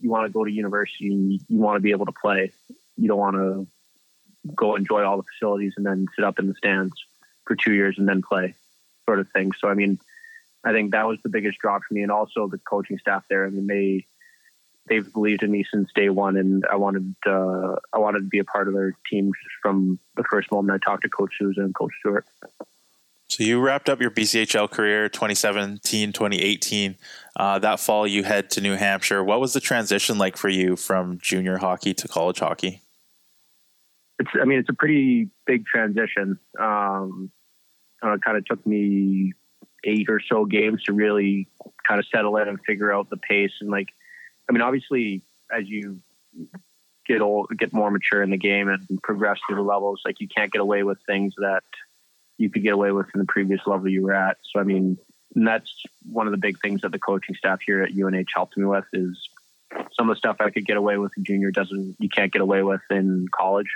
you 0.00 0.10
want 0.10 0.26
to 0.26 0.32
go 0.32 0.44
to 0.44 0.50
university, 0.50 1.40
you 1.48 1.58
want 1.58 1.76
to 1.76 1.80
be 1.80 1.92
able 1.92 2.06
to 2.06 2.12
play. 2.12 2.52
You 2.96 3.08
don't 3.08 3.18
want 3.18 3.36
to 3.36 3.66
go 4.54 4.74
enjoy 4.74 5.04
all 5.04 5.16
the 5.16 5.22
facilities 5.22 5.74
and 5.76 5.86
then 5.86 6.06
sit 6.14 6.24
up 6.24 6.38
in 6.38 6.48
the 6.48 6.54
stands 6.54 6.92
for 7.46 7.56
two 7.56 7.72
years 7.72 7.98
and 7.98 8.08
then 8.08 8.22
play, 8.22 8.54
sort 9.06 9.20
of 9.20 9.28
thing. 9.30 9.52
So 9.52 9.68
I 9.68 9.74
mean, 9.74 9.98
I 10.64 10.72
think 10.72 10.92
that 10.92 11.06
was 11.06 11.18
the 11.22 11.28
biggest 11.28 11.58
drop 11.58 11.82
for 11.86 11.94
me, 11.94 12.02
and 12.02 12.10
also 12.10 12.48
the 12.48 12.58
coaching 12.58 12.98
staff 12.98 13.24
there. 13.28 13.46
I 13.46 13.50
mean, 13.50 13.66
they 13.66 14.06
they've 14.88 15.10
believed 15.12 15.42
in 15.42 15.50
me 15.50 15.64
since 15.72 15.88
day 15.94 16.08
one, 16.08 16.36
and 16.36 16.64
I 16.70 16.76
wanted 16.76 17.14
uh, 17.26 17.76
I 17.92 17.98
wanted 17.98 18.20
to 18.20 18.28
be 18.28 18.38
a 18.38 18.44
part 18.44 18.68
of 18.68 18.74
their 18.74 18.96
team 19.10 19.32
from 19.62 19.98
the 20.16 20.24
first 20.30 20.50
moment 20.52 20.80
I 20.80 20.84
talked 20.84 21.02
to 21.02 21.08
Coach 21.08 21.32
Souza 21.38 21.60
and 21.60 21.74
Coach 21.74 21.92
Stewart. 22.00 22.26
So 23.28 23.42
you 23.42 23.60
wrapped 23.60 23.88
up 23.88 24.00
your 24.00 24.10
BCHL 24.10 24.70
career 24.70 25.08
2017, 25.08 26.12
2018. 26.12 26.96
Uh, 27.34 27.58
that 27.58 27.80
fall, 27.80 28.06
you 28.06 28.22
head 28.22 28.50
to 28.50 28.60
New 28.60 28.76
Hampshire. 28.76 29.24
What 29.24 29.40
was 29.40 29.54
the 29.54 29.60
transition 29.60 30.18
like 30.18 30.36
for 30.36 30.48
you 30.48 30.76
from 30.76 31.18
junior 31.20 31.56
hockey 31.56 31.94
to 31.94 32.06
college 32.06 32.38
hockey? 32.38 32.82
It's, 34.18 34.30
I 34.40 34.44
mean, 34.44 34.58
it's 34.58 34.68
a 34.68 34.74
pretty 34.74 35.30
big 35.46 35.66
transition. 35.66 36.38
Um, 36.60 37.32
uh, 38.04 38.12
it 38.12 38.22
kind 38.22 38.36
of 38.36 38.44
took 38.44 38.64
me 38.66 39.32
eight 39.84 40.08
or 40.08 40.20
so 40.28 40.44
games 40.44 40.82
to 40.84 40.92
really 40.92 41.48
kind 41.88 41.98
of 41.98 42.06
settle 42.14 42.36
in 42.36 42.48
and 42.48 42.58
figure 42.66 42.92
out 42.92 43.10
the 43.10 43.16
pace 43.16 43.52
and 43.60 43.70
like 43.70 43.88
I 44.48 44.52
mean, 44.52 44.62
obviously, 44.62 45.22
as 45.52 45.68
you 45.68 46.00
get 47.06 47.20
old, 47.20 47.50
get 47.58 47.72
more 47.72 47.90
mature 47.90 48.22
in 48.22 48.30
the 48.30 48.38
game 48.38 48.68
and 48.68 49.02
progress 49.02 49.38
through 49.46 49.56
the 49.56 49.62
levels, 49.62 50.02
like 50.04 50.20
you 50.20 50.28
can't 50.28 50.52
get 50.52 50.60
away 50.60 50.82
with 50.82 50.98
things 51.06 51.34
that 51.38 51.62
you 52.38 52.50
could 52.50 52.62
get 52.62 52.72
away 52.72 52.92
with 52.92 53.06
in 53.14 53.20
the 53.20 53.26
previous 53.26 53.60
level 53.66 53.88
you 53.88 54.02
were 54.02 54.14
at. 54.14 54.36
So, 54.52 54.60
I 54.60 54.64
mean, 54.64 54.98
that's 55.34 55.72
one 56.10 56.26
of 56.26 56.32
the 56.32 56.38
big 56.38 56.60
things 56.60 56.82
that 56.82 56.92
the 56.92 56.98
coaching 56.98 57.34
staff 57.34 57.60
here 57.64 57.82
at 57.82 57.90
UNH 57.90 58.26
helped 58.34 58.56
me 58.56 58.64
with 58.64 58.84
is 58.92 59.28
some 59.96 60.08
of 60.08 60.14
the 60.14 60.18
stuff 60.18 60.36
I 60.40 60.50
could 60.50 60.66
get 60.66 60.76
away 60.76 60.98
with 60.98 61.12
in 61.16 61.24
junior 61.24 61.50
doesn't 61.50 61.96
you 61.98 62.08
can't 62.08 62.32
get 62.32 62.42
away 62.42 62.62
with 62.62 62.82
in 62.90 63.26
college, 63.34 63.70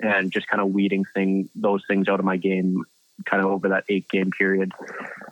and 0.00 0.32
just 0.32 0.48
kind 0.48 0.60
of 0.60 0.68
weeding 0.68 1.04
thing 1.14 1.48
those 1.54 1.84
things 1.88 2.08
out 2.08 2.18
of 2.18 2.24
my 2.24 2.36
game, 2.36 2.84
kind 3.24 3.42
of 3.42 3.50
over 3.50 3.68
that 3.70 3.84
eight 3.88 4.08
game 4.08 4.30
period, 4.30 4.72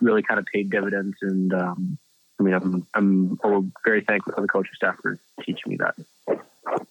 really 0.00 0.22
kind 0.22 0.38
of 0.38 0.46
paid 0.46 0.70
dividends 0.70 1.16
and 1.22 1.52
um, 1.52 1.98
I 2.38 2.42
mean, 2.42 2.54
I'm 2.54 2.86
I'm 2.94 3.72
very 3.84 4.02
thankful 4.02 4.32
for 4.34 4.40
the 4.40 4.48
coaching 4.48 4.74
staff 4.74 4.96
for 5.00 5.18
teaching 5.42 5.64
me 5.66 5.76
that. 5.76 5.94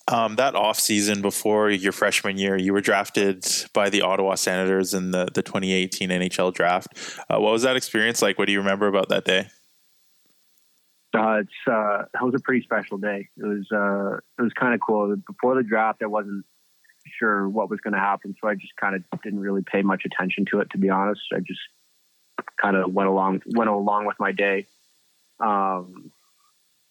Um, 0.07 0.35
that 0.35 0.55
off 0.55 0.79
season 0.79 1.21
before 1.21 1.69
your 1.69 1.91
freshman 1.91 2.37
year, 2.37 2.57
you 2.57 2.73
were 2.73 2.81
drafted 2.81 3.45
by 3.73 3.89
the 3.89 4.01
Ottawa 4.01 4.35
Senators 4.35 4.93
in 4.93 5.11
the, 5.11 5.27
the 5.33 5.41
2018 5.41 6.09
NHL 6.09 6.53
draft. 6.53 6.87
Uh, 7.29 7.39
what 7.39 7.51
was 7.51 7.63
that 7.63 7.75
experience 7.75 8.21
like? 8.21 8.37
What 8.37 8.45
do 8.45 8.51
you 8.51 8.59
remember 8.59 8.87
about 8.87 9.09
that 9.09 9.25
day? 9.25 9.47
Uh, 11.13 11.41
it's 11.41 11.51
uh, 11.67 12.03
it 12.13 12.23
was 12.23 12.33
a 12.35 12.39
pretty 12.39 12.63
special 12.63 12.97
day. 12.97 13.29
It 13.37 13.45
was 13.45 13.71
uh, 13.71 14.17
it 14.39 14.41
was 14.41 14.53
kind 14.53 14.73
of 14.73 14.79
cool. 14.81 15.15
Before 15.27 15.55
the 15.55 15.63
draft, 15.63 16.01
I 16.01 16.07
wasn't 16.07 16.45
sure 17.19 17.47
what 17.47 17.69
was 17.69 17.79
going 17.81 17.93
to 17.93 17.99
happen, 17.99 18.35
so 18.41 18.47
I 18.47 18.55
just 18.55 18.75
kind 18.77 18.95
of 18.95 19.03
didn't 19.21 19.39
really 19.39 19.61
pay 19.61 19.81
much 19.81 20.03
attention 20.05 20.45
to 20.51 20.59
it. 20.61 20.69
To 20.71 20.77
be 20.77 20.89
honest, 20.89 21.21
I 21.33 21.39
just 21.39 21.59
kind 22.59 22.75
of 22.75 22.91
went 22.93 23.09
along 23.09 23.41
went 23.45 23.69
along 23.69 24.05
with 24.05 24.19
my 24.19 24.31
day. 24.31 24.65
Um, 25.39 26.11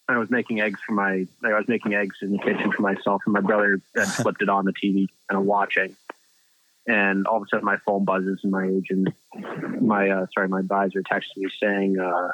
I 0.09 0.19
was 0.19 0.31
making 0.31 0.61
eggs 0.61 0.81
for 0.85 0.93
my 0.93 1.27
I 1.45 1.53
was 1.55 1.67
making 1.69 1.95
eggs 1.95 2.17
in 2.23 2.33
the 2.33 2.39
kitchen 2.39 2.73
for 2.73 2.83
myself, 2.83 3.23
and 3.25 3.33
my 3.33 3.41
brother 3.41 3.81
had 3.97 4.09
flipped 4.09 4.43
it 4.43 4.49
on 4.49 4.65
the 4.65 4.73
TV 4.73 5.07
and 5.29 5.39
I'm 5.39 5.47
watching. 5.47 5.97
And 6.87 7.29
all 7.29 7.37
of 7.37 7.45
a 7.45 7.47
sudden, 7.49 7.65
my 7.65 7.77
phone 7.77 8.05
buzzes, 8.05 8.41
and 8.43 8.51
my 8.51 8.67
agent, 8.67 9.09
my 9.81 10.11
uh, 10.11 10.27
sorry, 10.35 10.49
my 10.49 10.61
advisor 10.61 11.03
texted 11.03 11.37
me 11.37 11.49
saying. 11.61 11.99
Uh, 11.99 12.33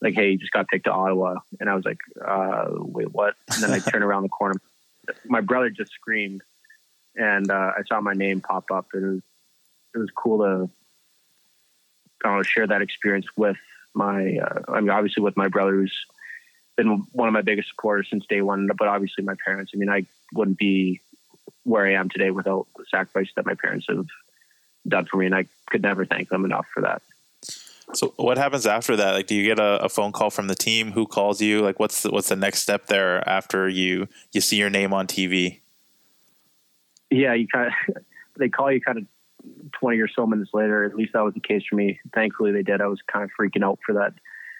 like, 0.00 0.14
hey, 0.14 0.30
you 0.30 0.38
just 0.38 0.52
got 0.52 0.68
picked 0.68 0.84
to 0.84 0.92
Ottawa. 0.92 1.36
And 1.60 1.68
I 1.68 1.74
was 1.74 1.84
like, 1.84 1.98
uh, 2.24 2.66
wait, 2.70 3.12
what? 3.12 3.34
And 3.52 3.62
then 3.62 3.72
I 3.72 3.78
turn 3.90 4.02
around 4.02 4.22
the 4.22 4.28
corner. 4.28 4.60
My 5.26 5.40
brother 5.40 5.70
just 5.70 5.92
screamed 5.92 6.42
and 7.16 7.50
uh, 7.50 7.72
I 7.76 7.82
saw 7.88 8.00
my 8.00 8.12
name 8.12 8.40
pop 8.40 8.70
up. 8.72 8.86
And 8.92 9.04
it 9.04 9.08
was, 9.08 9.22
it 9.94 9.98
was 9.98 10.10
cool 10.16 10.38
to, 10.38 10.70
I 12.24 12.28
don't 12.28 12.36
know, 12.38 12.42
share 12.42 12.66
that 12.66 12.82
experience 12.82 13.26
with 13.36 13.56
my, 13.94 14.38
uh, 14.38 14.60
I 14.68 14.80
mean, 14.80 14.90
obviously 14.90 15.22
with 15.22 15.36
my 15.36 15.48
brother 15.48 15.72
who's 15.72 15.94
been 16.76 17.06
one 17.12 17.28
of 17.28 17.34
my 17.34 17.42
biggest 17.42 17.68
supporters 17.68 18.08
since 18.10 18.26
day 18.26 18.42
one, 18.42 18.68
but 18.76 18.88
obviously 18.88 19.24
my 19.24 19.34
parents. 19.44 19.72
I 19.74 19.78
mean, 19.78 19.90
I 19.90 20.06
wouldn't 20.32 20.58
be 20.58 21.00
where 21.62 21.86
I 21.86 21.94
am 21.94 22.08
today 22.08 22.30
without 22.30 22.66
the 22.76 22.84
sacrifice 22.90 23.30
that 23.36 23.46
my 23.46 23.54
parents 23.54 23.86
have 23.88 24.06
done 24.86 25.06
for 25.06 25.16
me. 25.16 25.26
And 25.26 25.34
I 25.34 25.46
could 25.70 25.82
never 25.82 26.04
thank 26.04 26.28
them 26.28 26.44
enough 26.44 26.66
for 26.72 26.82
that. 26.82 27.02
So 27.92 28.14
what 28.16 28.38
happens 28.38 28.66
after 28.66 28.96
that? 28.96 29.12
Like, 29.12 29.26
do 29.26 29.34
you 29.34 29.44
get 29.44 29.58
a, 29.58 29.84
a, 29.84 29.88
phone 29.88 30.12
call 30.12 30.30
from 30.30 30.48
the 30.48 30.54
team? 30.54 30.92
Who 30.92 31.06
calls 31.06 31.40
you? 31.40 31.60
Like, 31.60 31.78
what's 31.78 32.02
the, 32.02 32.10
what's 32.10 32.28
the 32.28 32.36
next 32.36 32.62
step 32.62 32.86
there 32.86 33.26
after 33.28 33.68
you 33.68 34.08
you 34.32 34.40
see 34.40 34.56
your 34.56 34.70
name 34.70 34.94
on 34.94 35.06
TV? 35.06 35.60
Yeah, 37.10 37.34
you 37.34 37.46
kind 37.46 37.68
of 37.88 37.96
they 38.38 38.48
call 38.48 38.72
you 38.72 38.80
kind 38.80 38.98
of 38.98 39.06
twenty 39.78 40.00
or 40.00 40.08
so 40.08 40.26
minutes 40.26 40.50
later. 40.54 40.84
At 40.84 40.94
least 40.94 41.12
that 41.12 41.24
was 41.24 41.34
the 41.34 41.40
case 41.40 41.62
for 41.68 41.76
me. 41.76 42.00
Thankfully, 42.14 42.52
they 42.52 42.62
did. 42.62 42.80
I 42.80 42.86
was 42.86 43.00
kind 43.10 43.24
of 43.24 43.30
freaking 43.38 43.64
out 43.64 43.78
for 43.84 43.94
that 43.94 44.14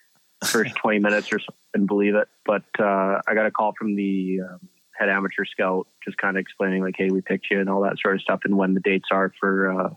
first 0.49 0.75
twenty 0.77 0.99
minutes 0.99 1.33
or 1.33 1.39
so. 1.39 1.55
and 1.73 1.87
believe 1.87 2.15
it, 2.15 2.29
but 2.45 2.65
uh, 2.79 3.21
I 3.27 3.35
got 3.35 3.47
a 3.47 3.51
call 3.51 3.75
from 3.79 3.97
the 3.97 4.41
um, 4.49 4.69
head 4.99 5.09
amateur 5.09 5.45
scout, 5.45 5.87
just 6.05 6.19
kind 6.19 6.37
of 6.37 6.41
explaining 6.41 6.83
like, 6.83 6.95
"Hey, 6.97 7.11
we 7.11 7.21
picked 7.21 7.51
you," 7.51 7.61
and 7.61 7.69
all 7.69 7.83
that 7.83 7.99
sort 7.99 8.15
of 8.15 8.21
stuff, 8.21 8.41
and 8.45 8.57
when 8.57 8.75
the 8.75 8.81
dates 8.81 9.09
are 9.11 9.33
for. 9.41 9.81
Uh, 9.81 9.91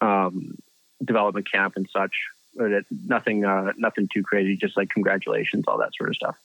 um, 0.00 0.56
development 1.04 1.50
camp 1.50 1.74
and 1.76 1.88
such. 1.92 2.12
But 2.54 2.70
it, 2.70 2.86
nothing, 2.90 3.44
uh, 3.44 3.72
nothing 3.76 4.08
too 4.12 4.22
crazy. 4.22 4.56
Just 4.56 4.76
like 4.76 4.88
congratulations, 4.90 5.64
all 5.66 5.78
that 5.78 5.94
sort 5.96 6.10
of 6.10 6.16
stuff. 6.16 6.36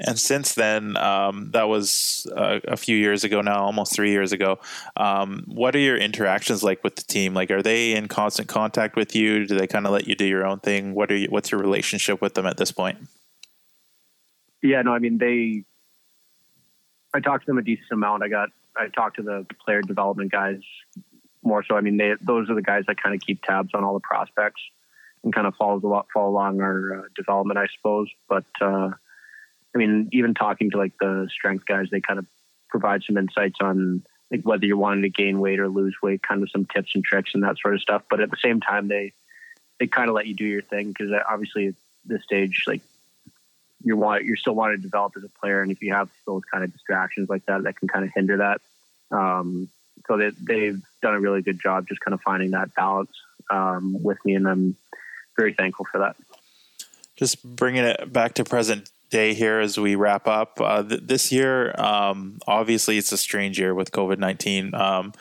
And 0.00 0.18
since 0.18 0.54
then, 0.54 0.96
um, 0.96 1.50
that 1.52 1.68
was 1.68 2.26
uh, 2.36 2.58
a 2.66 2.76
few 2.76 2.96
years 2.96 3.22
ago 3.22 3.40
now, 3.40 3.62
almost 3.62 3.94
three 3.94 4.10
years 4.10 4.32
ago. 4.32 4.58
Um, 4.96 5.44
what 5.46 5.76
are 5.76 5.80
your 5.80 5.96
interactions 5.96 6.64
like 6.64 6.82
with 6.82 6.96
the 6.96 7.04
team? 7.04 7.32
Like, 7.32 7.50
are 7.50 7.62
they 7.62 7.92
in 7.92 8.08
constant 8.08 8.48
contact 8.48 8.96
with 8.96 9.14
you? 9.14 9.46
Do 9.46 9.56
they 9.56 9.68
kind 9.68 9.86
of 9.86 9.92
let 9.92 10.08
you 10.08 10.16
do 10.16 10.24
your 10.24 10.44
own 10.46 10.58
thing? 10.58 10.94
What 10.94 11.12
are 11.12 11.16
you, 11.16 11.28
what's 11.28 11.52
your 11.52 11.60
relationship 11.60 12.20
with 12.20 12.34
them 12.34 12.46
at 12.46 12.56
this 12.56 12.72
point? 12.72 12.98
Yeah, 14.62 14.82
no, 14.82 14.92
I 14.92 14.98
mean 14.98 15.18
they. 15.18 15.64
I 17.12 17.20
talked 17.20 17.44
to 17.44 17.46
them 17.46 17.58
a 17.58 17.62
decent 17.62 17.92
amount. 17.92 18.24
I 18.24 18.28
got 18.28 18.48
I 18.76 18.88
talked 18.88 19.16
to 19.16 19.22
the 19.22 19.46
player 19.64 19.82
development 19.82 20.32
guys 20.32 20.60
more 21.44 21.62
so. 21.62 21.76
I 21.76 21.80
mean, 21.80 21.96
they, 21.96 22.14
those 22.20 22.50
are 22.50 22.54
the 22.54 22.62
guys 22.62 22.84
that 22.88 23.00
kind 23.00 23.14
of 23.14 23.20
keep 23.20 23.42
tabs 23.42 23.70
on 23.74 23.84
all 23.84 23.94
the 23.94 24.00
prospects 24.00 24.62
and 25.22 25.34
kind 25.34 25.46
of 25.46 25.54
follows 25.56 25.82
a 25.84 25.86
lot, 25.86 26.06
follow 26.12 26.30
along 26.30 26.60
our 26.60 27.00
uh, 27.00 27.02
development, 27.14 27.58
I 27.58 27.66
suppose. 27.76 28.08
But 28.28 28.44
uh, 28.60 28.90
I 29.74 29.78
mean, 29.78 30.08
even 30.12 30.34
talking 30.34 30.70
to 30.70 30.78
like 30.78 30.92
the 31.00 31.28
strength 31.32 31.66
guys, 31.66 31.88
they 31.90 32.00
kind 32.00 32.18
of 32.18 32.26
provide 32.68 33.02
some 33.02 33.16
insights 33.16 33.58
on 33.60 34.04
like 34.30 34.42
whether 34.42 34.66
you're 34.66 34.76
wanting 34.76 35.02
to 35.02 35.10
gain 35.10 35.40
weight 35.40 35.60
or 35.60 35.68
lose 35.68 35.96
weight, 36.02 36.22
kind 36.22 36.42
of 36.42 36.50
some 36.50 36.64
tips 36.64 36.92
and 36.94 37.04
tricks 37.04 37.30
and 37.34 37.42
that 37.42 37.58
sort 37.58 37.74
of 37.74 37.80
stuff. 37.80 38.02
But 38.08 38.20
at 38.20 38.30
the 38.30 38.36
same 38.42 38.60
time, 38.60 38.88
they 38.88 39.12
they 39.78 39.86
kind 39.86 40.08
of 40.08 40.14
let 40.14 40.26
you 40.26 40.34
do 40.34 40.44
your 40.44 40.62
thing 40.62 40.88
because 40.88 41.10
uh, 41.10 41.22
obviously 41.28 41.68
at 41.68 41.74
this 42.04 42.22
stage, 42.22 42.64
like 42.66 42.80
you 43.82 43.96
want 43.96 44.24
you're 44.24 44.36
still 44.36 44.54
wanting 44.54 44.78
to 44.78 44.82
develop 44.82 45.14
as 45.16 45.24
a 45.24 45.28
player, 45.40 45.60
and 45.60 45.72
if 45.72 45.82
you 45.82 45.92
have 45.92 46.08
those 46.26 46.42
kind 46.50 46.64
of 46.64 46.72
distractions 46.72 47.28
like 47.28 47.44
that, 47.46 47.64
that 47.64 47.76
can 47.76 47.88
kind 47.88 48.04
of 48.04 48.10
hinder 48.14 48.38
that. 48.38 48.60
Um, 49.10 49.68
so 50.06 50.16
they, 50.16 50.30
they've 50.40 50.82
done 51.02 51.14
a 51.14 51.20
really 51.20 51.42
good 51.42 51.60
job 51.60 51.88
just 51.88 52.00
kind 52.00 52.14
of 52.14 52.20
finding 52.22 52.50
that 52.52 52.74
balance 52.74 53.12
um, 53.50 54.02
with 54.02 54.18
me, 54.24 54.34
and 54.34 54.48
I'm 54.48 54.76
very 55.36 55.54
thankful 55.54 55.86
for 55.90 55.98
that. 55.98 56.16
Just 57.16 57.44
bringing 57.44 57.84
it 57.84 58.12
back 58.12 58.34
to 58.34 58.44
present 58.44 58.90
day 59.14 59.32
here 59.32 59.60
as 59.60 59.78
we 59.78 59.94
wrap 59.94 60.26
up. 60.26 60.60
Uh, 60.60 60.82
th- 60.82 61.02
this 61.04 61.30
year, 61.30 61.72
um, 61.80 62.36
obviously, 62.48 62.98
it's 62.98 63.12
a 63.12 63.16
strange 63.16 63.60
year 63.60 63.72
with 63.72 63.92
COVID 63.92 64.18
19. 64.18 64.74
Um, 64.74 65.12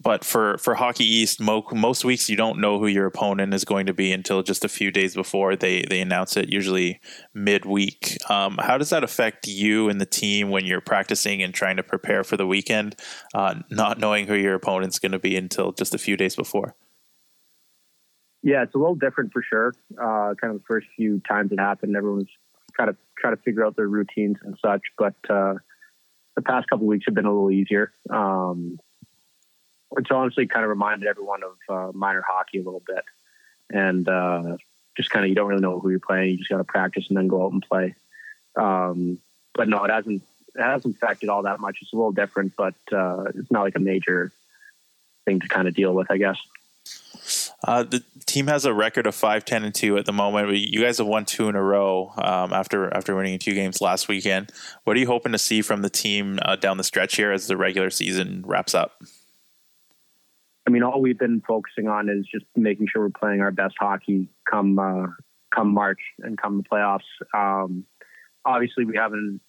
but 0.00 0.24
for 0.24 0.56
for 0.56 0.74
Hockey 0.76 1.04
East, 1.04 1.38
mo- 1.38 1.66
most 1.74 2.06
weeks 2.06 2.30
you 2.30 2.36
don't 2.36 2.58
know 2.58 2.78
who 2.78 2.86
your 2.86 3.04
opponent 3.04 3.52
is 3.52 3.66
going 3.66 3.84
to 3.84 3.92
be 3.92 4.12
until 4.12 4.42
just 4.42 4.64
a 4.64 4.68
few 4.68 4.90
days 4.90 5.14
before 5.14 5.56
they 5.56 5.82
they 5.90 6.00
announce 6.00 6.38
it. 6.38 6.48
Usually 6.48 7.00
midweek. 7.34 8.16
Um, 8.30 8.56
how 8.62 8.78
does 8.78 8.88
that 8.90 9.04
affect 9.04 9.46
you 9.46 9.90
and 9.90 10.00
the 10.00 10.06
team 10.06 10.48
when 10.48 10.64
you're 10.64 10.80
practicing 10.80 11.42
and 11.42 11.52
trying 11.52 11.76
to 11.76 11.82
prepare 11.82 12.24
for 12.24 12.38
the 12.38 12.46
weekend, 12.46 12.96
uh, 13.34 13.56
not 13.70 13.98
knowing 13.98 14.26
who 14.26 14.36
your 14.36 14.54
opponent's 14.54 14.98
going 14.98 15.12
to 15.12 15.18
be 15.18 15.36
until 15.36 15.72
just 15.72 15.94
a 15.94 15.98
few 15.98 16.16
days 16.16 16.34
before? 16.34 16.74
Yeah, 18.42 18.62
it's 18.62 18.74
a 18.74 18.78
little 18.78 18.94
different 18.94 19.34
for 19.34 19.42
sure. 19.42 19.74
Uh, 20.00 20.32
kind 20.40 20.54
of 20.54 20.60
the 20.60 20.64
first 20.66 20.86
few 20.96 21.20
times 21.28 21.52
it 21.52 21.60
happened, 21.60 21.94
everyone's 21.94 22.30
kind 22.78 22.88
to 22.88 22.96
try 23.20 23.30
to 23.30 23.36
figure 23.36 23.64
out 23.64 23.76
their 23.76 23.88
routines 23.88 24.38
and 24.42 24.56
such. 24.64 24.82
But 24.96 25.14
uh, 25.28 25.54
the 26.36 26.42
past 26.42 26.68
couple 26.68 26.86
weeks 26.86 27.06
have 27.06 27.14
been 27.14 27.26
a 27.26 27.32
little 27.32 27.50
easier. 27.50 27.92
Um, 28.10 28.78
it's 29.96 30.10
honestly 30.10 30.46
kind 30.46 30.64
of 30.64 30.70
reminded 30.70 31.08
everyone 31.08 31.40
of 31.42 31.74
uh, 31.74 31.92
minor 31.96 32.22
hockey 32.26 32.58
a 32.58 32.62
little 32.62 32.82
bit, 32.86 33.04
and 33.70 34.08
uh, 34.08 34.56
just 34.96 35.10
kind 35.10 35.24
of 35.24 35.28
you 35.30 35.34
don't 35.34 35.48
really 35.48 35.62
know 35.62 35.80
who 35.80 35.90
you're 35.90 36.00
playing. 36.00 36.30
You 36.30 36.36
just 36.38 36.50
got 36.50 36.58
to 36.58 36.64
practice 36.64 37.06
and 37.08 37.16
then 37.16 37.28
go 37.28 37.44
out 37.44 37.52
and 37.52 37.62
play. 37.62 37.94
Um, 38.56 39.18
but 39.54 39.68
no, 39.68 39.84
it 39.84 39.90
hasn't 39.90 40.22
it 40.54 40.62
hasn't 40.62 40.96
affected 40.96 41.28
all 41.28 41.42
that 41.42 41.60
much. 41.60 41.78
It's 41.80 41.92
a 41.92 41.96
little 41.96 42.12
different, 42.12 42.54
but 42.56 42.74
uh, 42.92 43.24
it's 43.34 43.50
not 43.50 43.62
like 43.62 43.76
a 43.76 43.80
major 43.80 44.32
thing 45.24 45.40
to 45.40 45.48
kind 45.48 45.68
of 45.68 45.74
deal 45.74 45.94
with, 45.94 46.10
I 46.10 46.18
guess. 46.18 46.38
Uh, 47.66 47.82
the 47.82 48.04
team 48.26 48.46
has 48.46 48.64
a 48.64 48.72
record 48.72 49.06
of 49.06 49.14
five, 49.14 49.44
ten, 49.44 49.64
and 49.64 49.74
two 49.74 49.98
at 49.98 50.06
the 50.06 50.12
moment. 50.12 50.56
You 50.56 50.80
guys 50.80 50.98
have 50.98 51.06
won 51.06 51.24
two 51.24 51.48
in 51.48 51.56
a 51.56 51.62
row 51.62 52.12
um, 52.18 52.52
after 52.52 52.94
after 52.94 53.16
winning 53.16 53.38
two 53.38 53.54
games 53.54 53.80
last 53.80 54.06
weekend. 54.06 54.52
What 54.84 54.96
are 54.96 55.00
you 55.00 55.06
hoping 55.06 55.32
to 55.32 55.38
see 55.38 55.60
from 55.62 55.82
the 55.82 55.90
team 55.90 56.38
uh, 56.42 56.56
down 56.56 56.76
the 56.76 56.84
stretch 56.84 57.16
here 57.16 57.32
as 57.32 57.48
the 57.48 57.56
regular 57.56 57.90
season 57.90 58.44
wraps 58.46 58.74
up? 58.74 59.02
I 60.66 60.70
mean, 60.70 60.82
all 60.82 61.00
we've 61.00 61.18
been 61.18 61.42
focusing 61.48 61.88
on 61.88 62.08
is 62.08 62.26
just 62.30 62.44
making 62.54 62.88
sure 62.92 63.02
we're 63.02 63.10
playing 63.10 63.40
our 63.40 63.50
best 63.50 63.74
hockey 63.80 64.28
come 64.48 64.78
uh, 64.78 65.06
come 65.52 65.72
March 65.74 66.00
and 66.20 66.38
come 66.40 66.58
the 66.58 66.62
playoffs. 66.62 67.00
Um, 67.34 67.86
obviously, 68.44 68.84
we 68.84 68.96
haven't. 68.96 69.40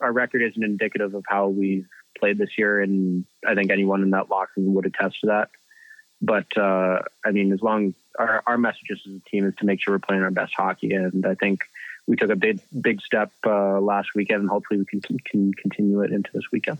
Our 0.00 0.12
record 0.12 0.42
isn't 0.42 0.64
indicative 0.64 1.14
of 1.14 1.24
how 1.28 1.48
we've 1.48 1.86
played 2.18 2.36
this 2.36 2.58
year, 2.58 2.82
and 2.82 3.24
I 3.46 3.54
think 3.54 3.70
anyone 3.70 4.02
in 4.02 4.10
that 4.10 4.28
locker 4.28 4.50
room 4.56 4.74
would 4.74 4.84
attest 4.84 5.20
to 5.20 5.28
that. 5.28 5.48
But 6.22 6.56
uh, 6.56 7.00
I 7.24 7.32
mean, 7.32 7.52
as 7.52 7.60
long 7.60 7.94
our 8.18 8.42
our 8.46 8.56
message 8.56 8.90
as 8.92 8.98
a 9.04 9.28
team 9.28 9.44
is 9.46 9.54
to 9.56 9.66
make 9.66 9.82
sure 9.82 9.92
we're 9.92 9.98
playing 9.98 10.22
our 10.22 10.30
best 10.30 10.54
hockey, 10.54 10.94
and 10.94 11.26
I 11.26 11.34
think 11.34 11.64
we 12.06 12.16
took 12.16 12.30
a 12.30 12.36
big 12.36 12.60
big 12.80 13.00
step 13.02 13.32
uh, 13.44 13.80
last 13.80 14.14
weekend, 14.14 14.40
and 14.42 14.48
hopefully 14.48 14.78
we 14.78 14.86
can, 14.86 15.18
can 15.18 15.52
continue 15.54 16.00
it 16.02 16.12
into 16.12 16.30
this 16.32 16.44
weekend. 16.52 16.78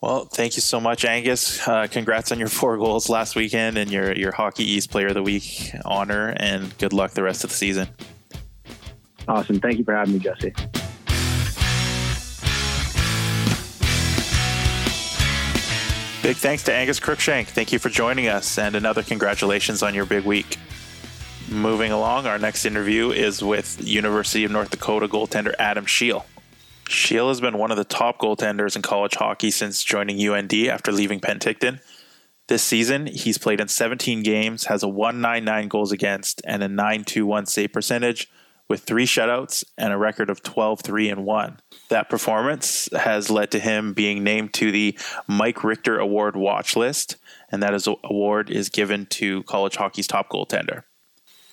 Well, 0.00 0.26
thank 0.26 0.56
you 0.56 0.62
so 0.62 0.78
much, 0.78 1.04
Angus. 1.04 1.66
Uh, 1.66 1.86
congrats 1.90 2.30
on 2.30 2.38
your 2.38 2.48
four 2.48 2.76
goals 2.76 3.08
last 3.08 3.34
weekend 3.34 3.78
and 3.78 3.90
your, 3.90 4.12
your 4.12 4.30
Hockey 4.30 4.62
East 4.64 4.90
Player 4.90 5.08
of 5.08 5.14
the 5.14 5.22
Week 5.22 5.72
honor, 5.84 6.34
and 6.36 6.76
good 6.78 6.92
luck 6.92 7.12
the 7.12 7.22
rest 7.22 7.44
of 7.44 7.50
the 7.50 7.56
season. 7.56 7.88
Awesome. 9.26 9.58
Thank 9.58 9.78
you 9.78 9.84
for 9.84 9.94
having 9.94 10.14
me, 10.14 10.18
Jesse. 10.20 10.52
Big 16.26 16.38
thanks 16.38 16.64
to 16.64 16.74
Angus 16.74 16.98
Cruikshank. 16.98 17.46
Thank 17.46 17.70
you 17.70 17.78
for 17.78 17.88
joining 17.88 18.26
us, 18.26 18.58
and 18.58 18.74
another 18.74 19.04
congratulations 19.04 19.80
on 19.80 19.94
your 19.94 20.04
big 20.04 20.24
week. 20.24 20.58
Moving 21.48 21.92
along, 21.92 22.26
our 22.26 22.36
next 22.36 22.64
interview 22.64 23.12
is 23.12 23.44
with 23.44 23.80
University 23.86 24.42
of 24.42 24.50
North 24.50 24.70
Dakota 24.70 25.06
goaltender 25.06 25.54
Adam 25.60 25.86
Scheel. 25.86 26.26
Scheel 26.88 27.28
has 27.28 27.40
been 27.40 27.58
one 27.58 27.70
of 27.70 27.76
the 27.76 27.84
top 27.84 28.18
goaltenders 28.18 28.74
in 28.74 28.82
college 28.82 29.14
hockey 29.14 29.52
since 29.52 29.84
joining 29.84 30.20
UND 30.20 30.52
after 30.52 30.90
leaving 30.90 31.20
Penticton. 31.20 31.78
This 32.48 32.64
season, 32.64 33.06
he's 33.06 33.38
played 33.38 33.60
in 33.60 33.68
17 33.68 34.24
games, 34.24 34.64
has 34.64 34.82
a 34.82 34.88
199 34.88 35.68
goals 35.68 35.92
against 35.92 36.42
and 36.44 36.60
a 36.60 36.66
921 36.66 37.46
save 37.46 37.72
percentage 37.72 38.28
with 38.68 38.82
three 38.82 39.06
shutouts 39.06 39.64
and 39.78 39.92
a 39.92 39.98
record 39.98 40.30
of 40.30 40.42
12 40.42 40.80
3 40.80 41.08
and 41.08 41.24
1. 41.24 41.60
That 41.88 42.10
performance 42.10 42.88
has 42.92 43.30
led 43.30 43.50
to 43.52 43.60
him 43.60 43.92
being 43.92 44.24
named 44.24 44.54
to 44.54 44.72
the 44.72 44.98
Mike 45.26 45.62
Richter 45.62 45.98
Award 45.98 46.36
watch 46.36 46.76
list, 46.76 47.16
and 47.50 47.62
that 47.62 47.74
is, 47.74 47.86
award 48.04 48.50
is 48.50 48.68
given 48.68 49.06
to 49.06 49.42
college 49.44 49.76
hockey's 49.76 50.06
top 50.06 50.30
goaltender. 50.30 50.82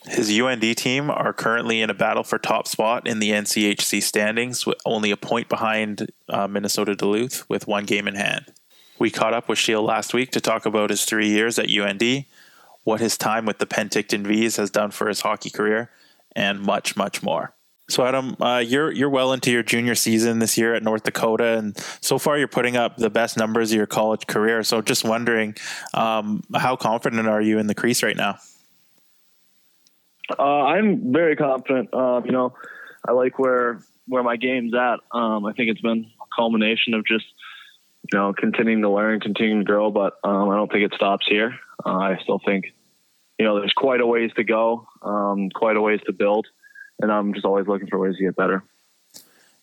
His 0.05 0.37
UND 0.37 0.75
team 0.75 1.09
are 1.09 1.31
currently 1.31 1.81
in 1.81 1.89
a 1.89 1.93
battle 1.93 2.23
for 2.23 2.37
top 2.37 2.67
spot 2.67 3.07
in 3.07 3.19
the 3.19 3.31
NCHC 3.31 4.03
standings, 4.03 4.65
with 4.65 4.77
only 4.85 5.11
a 5.11 5.17
point 5.17 5.47
behind 5.47 6.11
uh, 6.27 6.47
Minnesota 6.47 6.93
Duluth 6.93 7.49
with 7.49 7.67
one 7.67 7.85
game 7.85 8.07
in 8.07 8.15
hand. 8.15 8.51
We 8.99 9.09
caught 9.09 9.33
up 9.33 9.47
with 9.47 9.59
Scheel 9.59 9.81
last 9.81 10.13
week 10.13 10.31
to 10.31 10.41
talk 10.41 10.65
about 10.65 10.89
his 10.89 11.05
three 11.05 11.29
years 11.29 11.57
at 11.57 11.69
UND, 11.69 12.25
what 12.83 12.99
his 12.99 13.17
time 13.17 13.45
with 13.45 13.59
the 13.59 13.65
Penticton 13.65 14.27
Vees 14.27 14.57
has 14.57 14.69
done 14.69 14.91
for 14.91 15.07
his 15.07 15.21
hockey 15.21 15.49
career, 15.49 15.89
and 16.35 16.61
much, 16.61 16.95
much 16.95 17.23
more. 17.23 17.53
So, 17.89 18.05
Adam, 18.05 18.37
uh, 18.41 18.63
you're 18.65 18.91
you're 18.91 19.09
well 19.09 19.33
into 19.33 19.51
your 19.51 19.61
junior 19.61 19.93
season 19.93 20.39
this 20.39 20.57
year 20.57 20.73
at 20.73 20.83
North 20.83 21.03
Dakota, 21.03 21.57
and 21.57 21.77
so 21.99 22.17
far 22.17 22.37
you're 22.37 22.47
putting 22.47 22.77
up 22.77 22.95
the 22.95 23.09
best 23.09 23.37
numbers 23.37 23.71
of 23.71 23.77
your 23.77 23.87
college 23.87 24.25
career. 24.25 24.63
So, 24.63 24.81
just 24.81 25.03
wondering, 25.03 25.55
um, 25.93 26.43
how 26.55 26.77
confident 26.77 27.27
are 27.27 27.41
you 27.41 27.59
in 27.59 27.67
the 27.67 27.75
crease 27.75 28.01
right 28.01 28.15
now? 28.15 28.37
Uh, 30.39 30.41
I'm 30.41 31.11
very 31.11 31.35
confident. 31.35 31.89
Uh, 31.93 32.21
you 32.23 32.31
know, 32.31 32.53
I 33.07 33.11
like 33.11 33.37
where 33.37 33.81
where 34.07 34.23
my 34.23 34.37
game's 34.37 34.73
at. 34.73 34.99
Um, 35.11 35.45
I 35.45 35.51
think 35.51 35.69
it's 35.69 35.81
been 35.81 36.09
a 36.21 36.35
culmination 36.35 36.93
of 36.93 37.05
just 37.05 37.25
you 38.11 38.17
know 38.17 38.33
continuing 38.33 38.81
to 38.81 38.89
learn, 38.89 39.19
continuing 39.19 39.59
to 39.59 39.65
grow. 39.65 39.91
But 39.91 40.13
um, 40.23 40.49
I 40.49 40.55
don't 40.55 40.71
think 40.71 40.85
it 40.85 40.95
stops 40.95 41.27
here. 41.27 41.53
Uh, 41.85 41.97
I 41.97 42.19
still 42.23 42.39
think 42.45 42.73
you 43.37 43.45
know 43.45 43.59
there's 43.59 43.73
quite 43.73 44.01
a 44.01 44.05
ways 44.05 44.31
to 44.35 44.43
go, 44.43 44.87
um, 45.01 45.49
quite 45.49 45.75
a 45.75 45.81
ways 45.81 46.01
to 46.05 46.13
build, 46.13 46.47
and 47.01 47.11
I'm 47.11 47.33
just 47.33 47.45
always 47.45 47.67
looking 47.67 47.87
for 47.87 47.99
ways 47.99 48.17
to 48.17 48.23
get 48.23 48.35
better. 48.35 48.63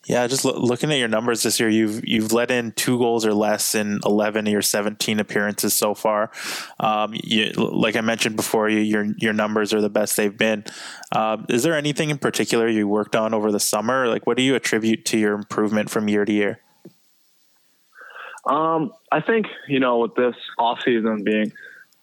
Yeah, 0.06 0.26
just 0.26 0.46
lo- 0.46 0.58
looking 0.58 0.90
at 0.90 0.98
your 0.98 1.08
numbers 1.08 1.42
this 1.42 1.60
year, 1.60 1.68
you've 1.68 2.06
you've 2.06 2.32
let 2.32 2.50
in 2.50 2.72
two 2.72 2.98
goals 2.98 3.26
or 3.26 3.34
less 3.34 3.74
in 3.74 4.00
eleven 4.04 4.46
of 4.46 4.52
your 4.52 4.62
seventeen 4.62 5.20
appearances 5.20 5.74
so 5.74 5.94
far. 5.94 6.30
Um, 6.78 7.12
you, 7.22 7.50
like 7.52 7.96
I 7.96 8.00
mentioned 8.00 8.36
before, 8.36 8.68
you, 8.70 8.80
your 8.80 9.04
your 9.18 9.34
numbers 9.34 9.74
are 9.74 9.80
the 9.82 9.90
best 9.90 10.16
they've 10.16 10.36
been. 10.36 10.64
Uh, 11.12 11.38
is 11.50 11.62
there 11.64 11.74
anything 11.74 12.08
in 12.08 12.16
particular 12.16 12.66
you 12.66 12.88
worked 12.88 13.14
on 13.14 13.34
over 13.34 13.52
the 13.52 13.60
summer? 13.60 14.08
Like, 14.08 14.26
what 14.26 14.38
do 14.38 14.42
you 14.42 14.54
attribute 14.54 15.04
to 15.06 15.18
your 15.18 15.34
improvement 15.34 15.90
from 15.90 16.08
year 16.08 16.24
to 16.24 16.32
year? 16.32 16.60
Um, 18.46 18.92
I 19.12 19.20
think 19.20 19.46
you 19.68 19.80
know 19.80 19.98
with 19.98 20.14
this 20.14 20.34
off 20.58 20.78
season 20.82 21.24
being 21.24 21.52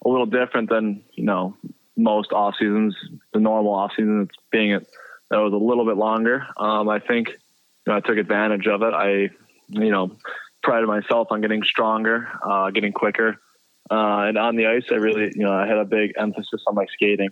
a 0.06 0.10
little 0.10 0.26
different 0.26 0.70
than 0.70 1.04
you 1.14 1.24
know 1.24 1.56
most 1.96 2.32
off 2.32 2.56
seasons, 2.60 2.96
the 3.34 3.40
normal 3.40 3.74
off 3.74 3.92
season, 3.96 4.28
it's 4.30 4.38
being 4.52 4.72
it 4.72 4.88
that 5.30 5.38
was 5.38 5.54
a 5.54 5.58
little 5.58 5.86
bit 5.86 5.98
longer. 5.98 6.46
Um, 6.58 6.88
I 6.90 7.00
think 7.00 7.30
you 7.30 7.94
know, 7.94 7.96
I 7.96 8.00
took 8.02 8.18
advantage 8.18 8.68
of 8.68 8.82
it. 8.82 8.94
I, 8.94 9.30
you 9.70 9.92
know, 9.92 10.16
prided 10.64 10.88
myself 10.88 11.28
on 11.32 11.42
getting 11.42 11.64
stronger, 11.64 12.28
uh, 12.44 12.70
getting 12.72 12.94
quicker. 12.94 13.38
Uh, 13.90 14.28
and 14.28 14.38
on 14.38 14.56
the 14.56 14.68
ice, 14.68 14.84
I 14.92 14.96
really, 14.96 15.32
you 15.36 15.46
know, 15.46 15.54
I 15.54 15.66
had 15.66 15.78
a 15.78 15.86
big 15.86 16.14
emphasis 16.18 16.64
on 16.68 16.76
my 16.76 16.86
skating. 16.94 17.30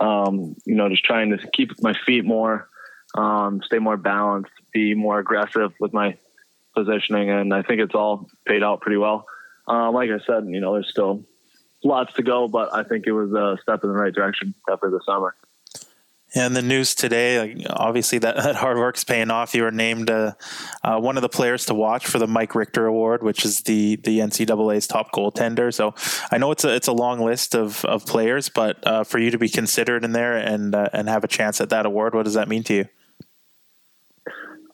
Um, 0.00 0.56
you 0.66 0.74
know, 0.74 0.88
just 0.88 1.04
trying 1.04 1.30
to 1.30 1.38
keep 1.52 1.70
my 1.80 1.94
feet 2.04 2.24
more, 2.24 2.68
um, 3.16 3.62
stay 3.64 3.78
more 3.78 3.96
balanced, 3.96 4.50
be 4.72 4.94
more 4.94 5.18
aggressive 5.18 5.72
with 5.80 5.92
my 5.92 6.18
positioning. 6.74 7.30
And 7.30 7.54
I 7.54 7.62
think 7.62 7.80
it's 7.80 7.94
all 7.94 8.28
paid 8.46 8.62
out 8.62 8.80
pretty 8.80 8.98
well. 8.98 9.24
Um, 9.68 9.94
like 9.94 10.10
I 10.10 10.18
said, 10.26 10.44
you 10.48 10.60
know, 10.60 10.74
there's 10.74 10.90
still 10.90 11.24
lots 11.86 12.12
to 12.14 12.22
go, 12.22 12.48
but 12.48 12.74
I 12.74 12.82
think 12.82 13.06
it 13.06 13.12
was 13.12 13.32
a 13.32 13.58
step 13.62 13.82
in 13.82 13.90
the 13.90 13.96
right 13.96 14.14
direction 14.14 14.54
after 14.70 14.90
the 14.90 15.00
summer. 15.06 15.34
And 16.34 16.54
the 16.54 16.62
news 16.62 16.94
today, 16.94 17.38
like, 17.38 17.66
obviously 17.70 18.18
that, 18.18 18.36
that 18.42 18.56
hard 18.56 18.76
work's 18.76 19.04
paying 19.04 19.30
off. 19.30 19.54
You 19.54 19.62
were 19.62 19.70
named 19.70 20.10
uh, 20.10 20.32
uh, 20.84 20.98
one 20.98 21.16
of 21.16 21.22
the 21.22 21.28
players 21.28 21.66
to 21.66 21.74
watch 21.74 22.06
for 22.06 22.18
the 22.18 22.26
Mike 22.26 22.54
Richter 22.54 22.86
Award, 22.86 23.22
which 23.22 23.44
is 23.44 23.60
the 23.60 23.96
the 23.96 24.18
NCAA's 24.18 24.86
top 24.86 25.12
goaltender. 25.12 25.72
So 25.72 25.94
I 26.30 26.38
know 26.38 26.50
it's 26.50 26.64
a 26.64 26.74
it's 26.74 26.88
a 26.88 26.92
long 26.92 27.20
list 27.20 27.54
of, 27.54 27.84
of 27.86 28.04
players, 28.04 28.48
but 28.48 28.86
uh, 28.86 29.04
for 29.04 29.18
you 29.18 29.30
to 29.30 29.38
be 29.38 29.48
considered 29.48 30.04
in 30.04 30.12
there 30.12 30.36
and 30.36 30.74
uh, 30.74 30.90
and 30.92 31.08
have 31.08 31.24
a 31.24 31.28
chance 31.28 31.60
at 31.60 31.70
that 31.70 31.86
award, 31.86 32.14
what 32.14 32.24
does 32.24 32.34
that 32.34 32.48
mean 32.48 32.64
to 32.64 32.74
you? 32.74 32.88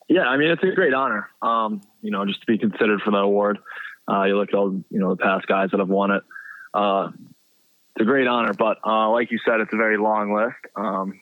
Yeah, 0.09 0.23
I 0.23 0.37
mean 0.37 0.51
it's 0.51 0.63
a 0.63 0.73
great 0.73 0.95
honor. 0.95 1.29
Um, 1.43 1.83
you 2.01 2.11
know, 2.11 2.27
just 2.27 2.41
to 2.41 2.47
be 2.47 2.59
considered 2.59 3.01
for 3.03 3.13
that 3.13 3.19
award. 3.19 3.59
Uh, 4.11 4.25
you 4.25 4.37
look 4.37 4.49
at 4.49 4.55
all 4.55 4.73
you 4.91 4.99
know 4.99 5.15
the 5.15 5.23
past 5.23 5.47
guys 5.47 5.71
that 5.71 5.79
have 5.79 5.89
won 5.89 6.11
it. 6.11 6.25
Uh, 6.75 7.11
it's 7.95 8.03
a 8.03 8.05
great 8.05 8.27
honor, 8.27 8.55
but 8.55 8.79
like 8.87 9.31
you 9.31 9.39
said, 9.45 9.61
it's 9.61 9.73
a 9.73 9.77
very 9.77 9.99
long 9.99 10.35
list. 10.35 10.57
Um, 10.77 11.21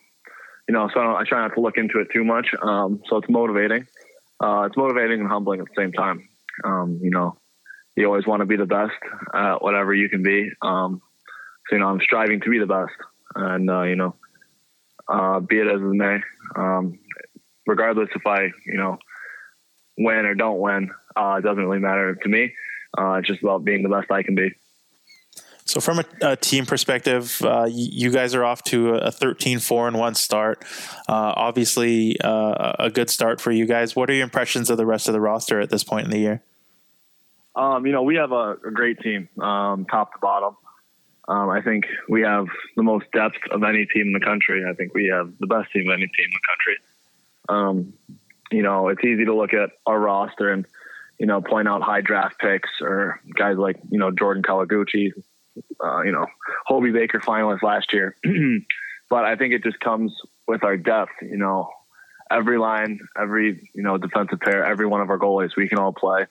you 0.69 0.75
know, 0.75 0.89
so 0.95 1.01
I, 1.01 1.21
I, 1.21 1.25
try 1.25 1.41
not 1.41 1.55
to 1.55 1.61
look 1.61 1.77
into 1.77 1.99
it 1.99 2.09
too 2.15 2.23
much. 2.23 2.47
Um, 2.63 3.03
so 3.09 3.17
it's 3.17 3.29
motivating. 3.29 3.89
Uh, 4.41 4.63
it's 4.69 4.77
motivating 4.77 5.21
and 5.21 5.29
humbling 5.29 5.61
at 5.61 5.67
the 5.67 5.75
same 5.77 5.93
time. 5.93 6.29
Um, 6.65 7.01
you 7.03 7.11
know, 7.11 7.37
you 7.97 8.07
always 8.07 8.27
want 8.27 8.41
to 8.41 8.47
be 8.47 8.57
the 8.57 8.67
best 8.67 8.93
at 9.35 9.63
whatever 9.63 9.93
you 9.93 10.09
can 10.09 10.23
be. 10.23 10.51
Um, 10.63 11.03
so, 11.69 11.77
you 11.77 11.81
know, 11.81 11.89
I'm 11.89 12.01
striving 12.01 12.41
to 12.41 12.51
be 12.51 12.59
the 12.59 12.67
best 12.67 12.93
and, 13.35 13.69
uh, 13.69 13.83
you 13.83 13.97
know, 13.97 14.15
uh, 15.09 15.41
be 15.41 15.59
it 15.59 15.67
as 15.67 15.81
it 15.81 15.85
may, 15.85 16.21
um, 16.57 16.99
regardless 17.67 18.09
if 18.15 18.27
I, 18.27 18.45
you 18.65 18.77
know, 18.77 18.99
win 19.99 20.25
or 20.25 20.35
don't 20.35 20.61
win, 20.61 20.91
uh, 21.17 21.37
it 21.39 21.43
doesn't 21.43 21.65
really 21.65 21.81
matter 21.81 22.15
to 22.15 22.29
me. 22.29 22.55
Uh, 22.97 23.15
it's 23.15 23.29
just 23.29 23.43
about 23.43 23.65
being 23.65 23.83
the 23.83 23.89
best 23.89 24.11
I 24.11 24.23
can 24.23 24.35
be. 24.35 24.53
So, 25.71 25.79
from 25.79 26.01
a, 26.01 26.05
a 26.33 26.37
team 26.37 26.67
perspective, 26.67 27.41
uh, 27.45 27.69
you 27.71 28.11
guys 28.11 28.35
are 28.35 28.43
off 28.45 28.65
to 28.65 28.97
a 28.97 29.13
13 29.13 29.61
4 29.61 29.87
and 29.87 29.97
1 29.97 30.15
start. 30.17 30.65
Uh, 31.09 31.33
obviously, 31.37 32.21
uh, 32.21 32.73
a 32.81 32.91
good 32.91 33.09
start 33.09 33.41
for 33.41 33.53
you 33.53 33.67
guys. 33.67 33.95
What 33.95 34.11
are 34.11 34.13
your 34.13 34.25
impressions 34.25 34.69
of 34.69 34.79
the 34.79 34.85
rest 34.85 35.07
of 35.07 35.13
the 35.13 35.21
roster 35.21 35.61
at 35.61 35.71
this 35.71 35.85
point 35.85 36.07
in 36.07 36.11
the 36.11 36.19
year? 36.19 36.43
Um, 37.55 37.87
you 37.87 37.93
know, 37.93 38.03
we 38.03 38.17
have 38.17 38.33
a, 38.33 38.57
a 38.67 38.73
great 38.73 38.99
team, 38.99 39.29
um, 39.41 39.85
top 39.85 40.13
to 40.13 40.19
bottom. 40.21 40.57
Um, 41.29 41.51
I 41.51 41.63
think 41.63 41.85
we 42.09 42.23
have 42.23 42.47
the 42.75 42.83
most 42.83 43.07
depth 43.13 43.39
of 43.53 43.63
any 43.63 43.87
team 43.87 44.09
in 44.09 44.13
the 44.13 44.19
country. 44.19 44.65
I 44.69 44.75
think 44.75 44.93
we 44.93 45.07
have 45.15 45.33
the 45.39 45.47
best 45.47 45.71
team 45.71 45.89
of 45.89 45.95
any 45.95 46.09
team 46.09 46.27
in 46.27 46.33
the 46.33 46.49
country. 46.49 46.79
Um, 47.49 47.93
you 48.51 48.65
know, 48.65 48.89
it's 48.89 49.05
easy 49.05 49.25
to 49.25 49.37
look 49.37 49.55
at 49.55 49.71
our 49.87 50.01
roster 50.01 50.51
and, 50.51 50.67
you 51.21 51.27
know, 51.27 51.41
point 51.41 51.69
out 51.69 51.83
high 51.83 52.01
draft 52.01 52.41
picks 52.41 52.71
or 52.81 53.21
guys 53.37 53.57
like, 53.57 53.77
you 53.89 54.01
know, 54.01 54.11
Jordan 54.11 54.43
Kawaguchi, 54.43 55.13
uh, 55.83 56.03
you 56.03 56.13
know, 56.13 56.27
Hobey 56.67 56.91
Baker 56.91 57.21
finalist 57.21 57.63
last 57.63 57.93
year. 57.93 58.17
but 59.11 59.25
I 59.25 59.37
think 59.37 59.55
it 59.55 59.65
just 59.65 59.81
comes 59.81 60.15
with 60.47 60.65
our 60.65 60.77
depth. 60.77 61.13
You 61.23 61.37
know, 61.37 61.69
every 62.31 62.59
line, 62.59 63.01
every 63.21 63.69
you 63.75 63.83
know 63.83 63.99
defensive 63.99 64.41
pair, 64.41 64.65
every 64.65 64.87
one 64.87 65.01
of 65.01 65.11
our 65.11 65.19
goalies, 65.19 65.57
we 65.57 65.69
can 65.69 65.79
all 65.79 65.93
play. 65.93 66.27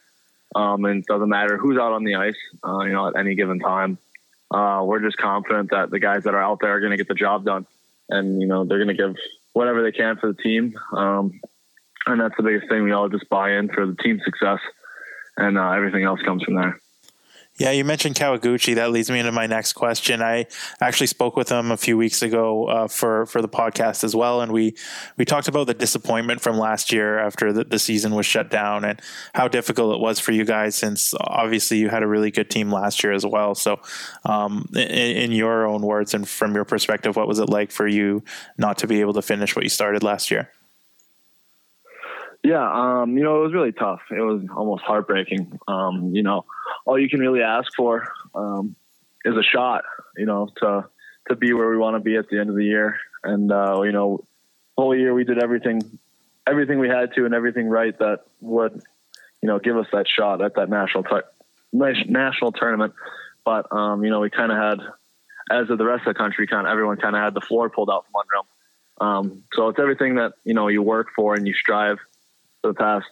Um, 0.56 0.84
and 0.86 1.02
it 1.02 1.06
doesn't 1.06 1.30
matter 1.30 1.58
who's 1.58 1.78
out 1.78 1.94
on 1.94 2.04
the 2.04 2.16
ice. 2.16 2.38
Uh, 2.66 2.80
you 2.80 2.94
know, 2.94 3.08
at 3.08 3.16
any 3.16 3.36
given 3.36 3.60
time, 3.60 4.00
uh, 4.52 4.82
we're 4.84 5.02
just 5.02 5.18
confident 5.18 5.70
that 5.72 5.92
the 5.92 6.00
guys 6.00 6.24
that 6.24 6.34
are 6.34 6.42
out 6.42 6.60
there 6.62 6.76
are 6.76 6.80
going 6.80 6.92
to 6.92 6.98
get 6.98 7.08
the 7.08 7.14
job 7.14 7.46
done, 7.46 7.68
and 8.10 8.42
you 8.42 8.48
know 8.48 8.66
they're 8.66 8.84
going 8.84 8.96
to 8.96 9.02
give 9.02 9.16
whatever 9.54 9.84
they 9.84 9.92
can 9.92 10.18
for 10.18 10.34
the 10.34 10.42
team. 10.42 10.74
Um, 10.92 11.40
and 12.08 12.20
that's 12.20 12.36
the 12.38 12.44
biggest 12.44 12.70
thing. 12.70 12.84
We 12.84 12.92
all 12.92 13.10
just 13.10 13.30
buy 13.30 13.58
in 13.58 13.70
for 13.70 13.86
the 13.86 13.96
team 13.96 14.20
success, 14.24 14.60
and 15.38 15.58
uh, 15.58 15.72
everything 15.72 16.04
else 16.04 16.22
comes 16.22 16.44
from 16.44 16.56
there. 16.56 16.80
Yeah, 17.60 17.72
you 17.72 17.84
mentioned 17.84 18.16
Kawaguchi. 18.16 18.76
That 18.76 18.92
leads 18.92 19.12
me 19.12 19.20
into 19.20 19.34
my 19.34 19.46
next 19.46 19.74
question. 19.74 20.22
I 20.22 20.46
actually 20.80 21.08
spoke 21.08 21.36
with 21.36 21.50
him 21.50 21.72
a 21.72 21.78
few 21.78 21.98
weeks 21.98 22.22
ago 22.22 22.68
uh, 22.68 22.88
for 22.88 23.26
for 23.26 23.42
the 23.42 23.50
podcast 23.50 24.06
as 24.06 24.16
well, 24.16 24.40
and 24.40 24.54
we 24.54 24.76
we 25.18 25.26
talked 25.26 25.50
about 25.50 25.68
the 25.68 25.74
disappointment 25.74 26.40
from 26.40 26.58
last 26.58 26.90
year 26.94 27.20
after 27.20 27.52
the, 27.52 27.66
the 27.66 27.78
season 27.78 28.16
was 28.16 28.26
shut 28.26 28.50
down 28.50 28.86
and 28.86 29.02
how 29.34 29.50
difficult 29.50 29.94
it 29.94 30.00
was 30.00 30.22
for 30.22 30.32
you 30.32 30.46
guys. 30.46 30.74
Since 30.76 31.14
obviously 31.20 31.80
you 31.80 31.90
had 31.90 32.02
a 32.02 32.08
really 32.08 32.32
good 32.32 32.50
team 32.50 32.72
last 32.72 33.04
year 33.04 33.12
as 33.12 33.26
well. 33.26 33.56
So, 33.56 33.82
um, 34.24 34.70
in, 34.74 34.80
in 34.80 35.32
your 35.34 35.68
own 35.68 35.82
words 35.82 36.14
and 36.14 36.26
from 36.26 36.56
your 36.56 36.64
perspective, 36.64 37.18
what 37.18 37.28
was 37.28 37.40
it 37.40 37.50
like 37.50 37.72
for 37.72 37.88
you 37.90 38.24
not 38.58 38.78
to 38.78 38.88
be 38.88 39.02
able 39.02 39.14
to 39.16 39.22
finish 39.22 39.54
what 39.54 39.64
you 39.64 39.70
started 39.70 40.02
last 40.02 40.32
year? 40.32 40.50
Yeah, 42.42 43.02
um, 43.02 43.18
you 43.18 43.24
know, 43.24 43.42
it 43.42 43.44
was 43.44 43.54
really 43.54 43.74
tough. 43.74 44.00
It 44.12 44.22
was 44.22 44.42
almost 44.56 44.84
heartbreaking. 44.84 45.60
Um, 45.68 46.16
you 46.16 46.24
know, 46.24 46.46
all 46.86 47.00
you 47.00 47.10
can 47.10 47.20
really 47.20 47.42
ask 47.42 47.72
for 47.76 48.12
um, 48.36 48.76
is 49.26 49.36
a 49.36 49.44
shot, 49.44 49.84
you 50.18 50.26
know, 50.26 50.50
to 50.58 50.86
to 51.30 51.36
be 51.36 51.54
where 51.54 51.70
we 51.70 51.78
want 51.78 51.96
to 51.96 52.00
be 52.00 52.16
at 52.16 52.28
the 52.30 52.40
end 52.40 52.50
of 52.50 52.56
the 52.56 52.66
year. 52.66 52.98
And 53.24 53.52
uh, 53.52 53.82
you 53.84 53.92
know, 53.92 54.24
whole 54.78 54.96
year 54.96 55.14
we 55.14 55.24
did 55.24 55.42
everything 55.42 56.00
everything 56.48 56.80
we 56.80 56.90
had 56.90 57.14
to 57.16 57.26
and 57.26 57.34
everything 57.34 57.68
right 57.68 57.98
that 58.00 58.22
would, 58.42 58.82
you 59.42 59.48
know, 59.48 59.60
give 59.60 59.78
us 59.78 59.86
that 59.94 60.08
shot 60.08 60.42
at 60.42 60.56
that 60.56 60.70
national 60.70 61.04
t- 61.04 61.18
national 61.72 62.52
tournament. 62.52 62.94
But 63.46 63.72
um, 63.72 64.04
you 64.04 64.10
know, 64.10 64.20
we 64.20 64.30
kind 64.30 64.52
of 64.52 64.58
had, 64.58 64.80
as 65.52 65.70
of 65.70 65.78
the 65.78 65.86
rest 65.86 66.08
of 66.08 66.14
the 66.14 66.18
country, 66.18 66.48
kind 66.48 66.68
of 66.68 66.72
everyone 66.72 66.98
kind 66.98 67.16
of 67.16 67.22
had 67.22 67.34
the 67.34 67.42
floor 67.42 67.70
pulled 67.70 67.90
out 67.90 68.06
from 68.06 68.22
under 68.22 68.32
them. 68.38 68.48
Um, 69.02 69.44
so 69.54 69.70
it's 69.70 69.80
everything 69.80 70.16
that 70.16 70.34
you 70.44 70.54
know 70.54 70.68
you 70.68 70.82
work 70.82 71.08
for 71.16 71.36
and 71.36 71.48
you 71.48 71.54
strive 71.54 71.98
for 72.62 72.70
the 72.70 72.74
past 72.74 73.06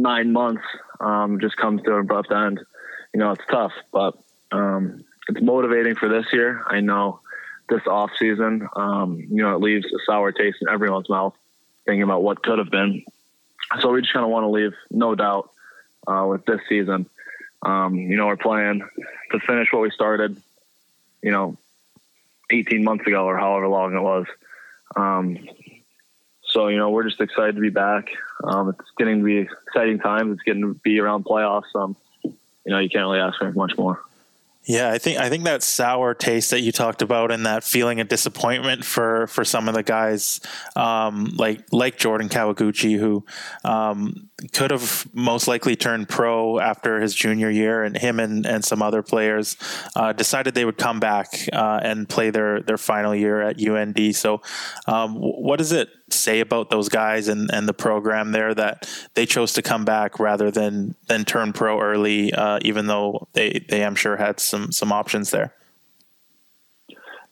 nine 0.00 0.32
months 0.32 0.62
um, 1.00 1.40
just 1.40 1.56
comes 1.56 1.82
to 1.82 1.94
an 1.94 2.00
abrupt 2.00 2.32
end. 2.32 2.60
You 3.14 3.20
know, 3.20 3.32
it's 3.32 3.44
tough, 3.50 3.72
but 3.92 4.14
um, 4.52 5.04
it's 5.28 5.42
motivating 5.42 5.96
for 5.96 6.08
this 6.08 6.26
year. 6.32 6.62
I 6.66 6.80
know 6.80 7.20
this 7.68 7.86
off 7.86 8.10
season, 8.18 8.68
um, 8.74 9.16
you 9.18 9.42
know, 9.42 9.54
it 9.54 9.60
leaves 9.60 9.86
a 9.86 9.98
sour 10.04 10.32
taste 10.32 10.58
in 10.60 10.68
everyone's 10.68 11.08
mouth 11.08 11.34
thinking 11.86 12.02
about 12.02 12.22
what 12.22 12.42
could 12.42 12.58
have 12.58 12.70
been. 12.70 13.04
So 13.80 13.92
we 13.92 14.00
just 14.00 14.12
kind 14.12 14.24
of 14.24 14.30
want 14.30 14.44
to 14.44 14.48
leave 14.48 14.72
no 14.90 15.14
doubt 15.14 15.50
uh, 16.06 16.26
with 16.28 16.44
this 16.44 16.60
season. 16.68 17.06
Um, 17.62 17.94
you 17.94 18.16
know, 18.16 18.26
we're 18.26 18.36
playing 18.36 18.82
to 19.30 19.40
finish 19.40 19.68
what 19.72 19.82
we 19.82 19.90
started, 19.90 20.40
you 21.22 21.30
know, 21.30 21.56
18 22.50 22.82
months 22.82 23.06
ago 23.06 23.24
or 23.24 23.38
however 23.38 23.68
long 23.68 23.94
it 23.94 24.00
was. 24.00 24.26
So, 26.50 26.68
you 26.68 26.76
know, 26.76 26.90
we're 26.90 27.04
just 27.04 27.20
excited 27.20 27.54
to 27.54 27.60
be 27.60 27.70
back. 27.70 28.10
Um, 28.44 28.70
it's 28.70 28.90
getting 28.98 29.18
to 29.18 29.24
be 29.24 29.48
exciting 29.66 29.98
times. 29.98 30.34
It's 30.34 30.42
getting 30.42 30.62
to 30.62 30.74
be 30.74 31.00
around 31.00 31.24
playoffs. 31.24 31.74
Um, 31.74 31.96
you 32.22 32.32
know, 32.66 32.78
you 32.78 32.88
can't 32.88 33.02
really 33.02 33.20
ask 33.20 33.38
for 33.38 33.50
much 33.52 33.76
more. 33.76 34.00
Yeah, 34.64 34.90
I 34.90 34.98
think 34.98 35.18
I 35.18 35.30
think 35.30 35.44
that 35.44 35.62
sour 35.62 36.12
taste 36.12 36.50
that 36.50 36.60
you 36.60 36.70
talked 36.70 37.00
about 37.00 37.30
and 37.30 37.46
that 37.46 37.64
feeling 37.64 37.98
of 37.98 38.08
disappointment 38.08 38.84
for 38.84 39.26
for 39.28 39.42
some 39.42 39.68
of 39.68 39.74
the 39.74 39.82
guys, 39.82 40.40
um, 40.76 41.32
like 41.36 41.64
like 41.72 41.96
Jordan 41.96 42.28
Kawaguchi, 42.28 42.98
who 42.98 43.24
um, 43.64 44.28
could 44.52 44.70
have 44.70 45.08
most 45.14 45.48
likely 45.48 45.76
turned 45.76 46.10
pro 46.10 46.60
after 46.60 47.00
his 47.00 47.14
junior 47.14 47.48
year, 47.48 47.82
and 47.82 47.96
him 47.96 48.20
and, 48.20 48.44
and 48.44 48.62
some 48.62 48.82
other 48.82 49.02
players 49.02 49.56
uh, 49.96 50.12
decided 50.12 50.54
they 50.54 50.66
would 50.66 50.78
come 50.78 51.00
back 51.00 51.48
uh, 51.54 51.80
and 51.82 52.06
play 52.06 52.28
their 52.28 52.60
their 52.60 52.78
final 52.78 53.14
year 53.14 53.40
at 53.40 53.66
UND. 53.66 54.14
So, 54.14 54.42
um, 54.86 55.14
what 55.14 55.56
does 55.56 55.72
it 55.72 55.88
say 56.12 56.40
about 56.40 56.70
those 56.70 56.88
guys 56.88 57.28
and, 57.28 57.50
and 57.52 57.68
the 57.68 57.72
program 57.72 58.32
there 58.32 58.54
that 58.54 58.88
they 59.14 59.26
chose 59.26 59.52
to 59.54 59.62
come 59.62 59.84
back 59.84 60.18
rather 60.18 60.50
than 60.50 60.94
than 61.08 61.24
turn 61.24 61.52
pro 61.52 61.80
early, 61.80 62.32
uh, 62.32 62.58
even 62.62 62.86
though 62.86 63.28
they 63.32 63.64
they 63.68 63.84
I'm 63.84 63.94
sure 63.94 64.16
had 64.16 64.40
some 64.40 64.72
some 64.72 64.92
options 64.92 65.30
there. 65.30 65.54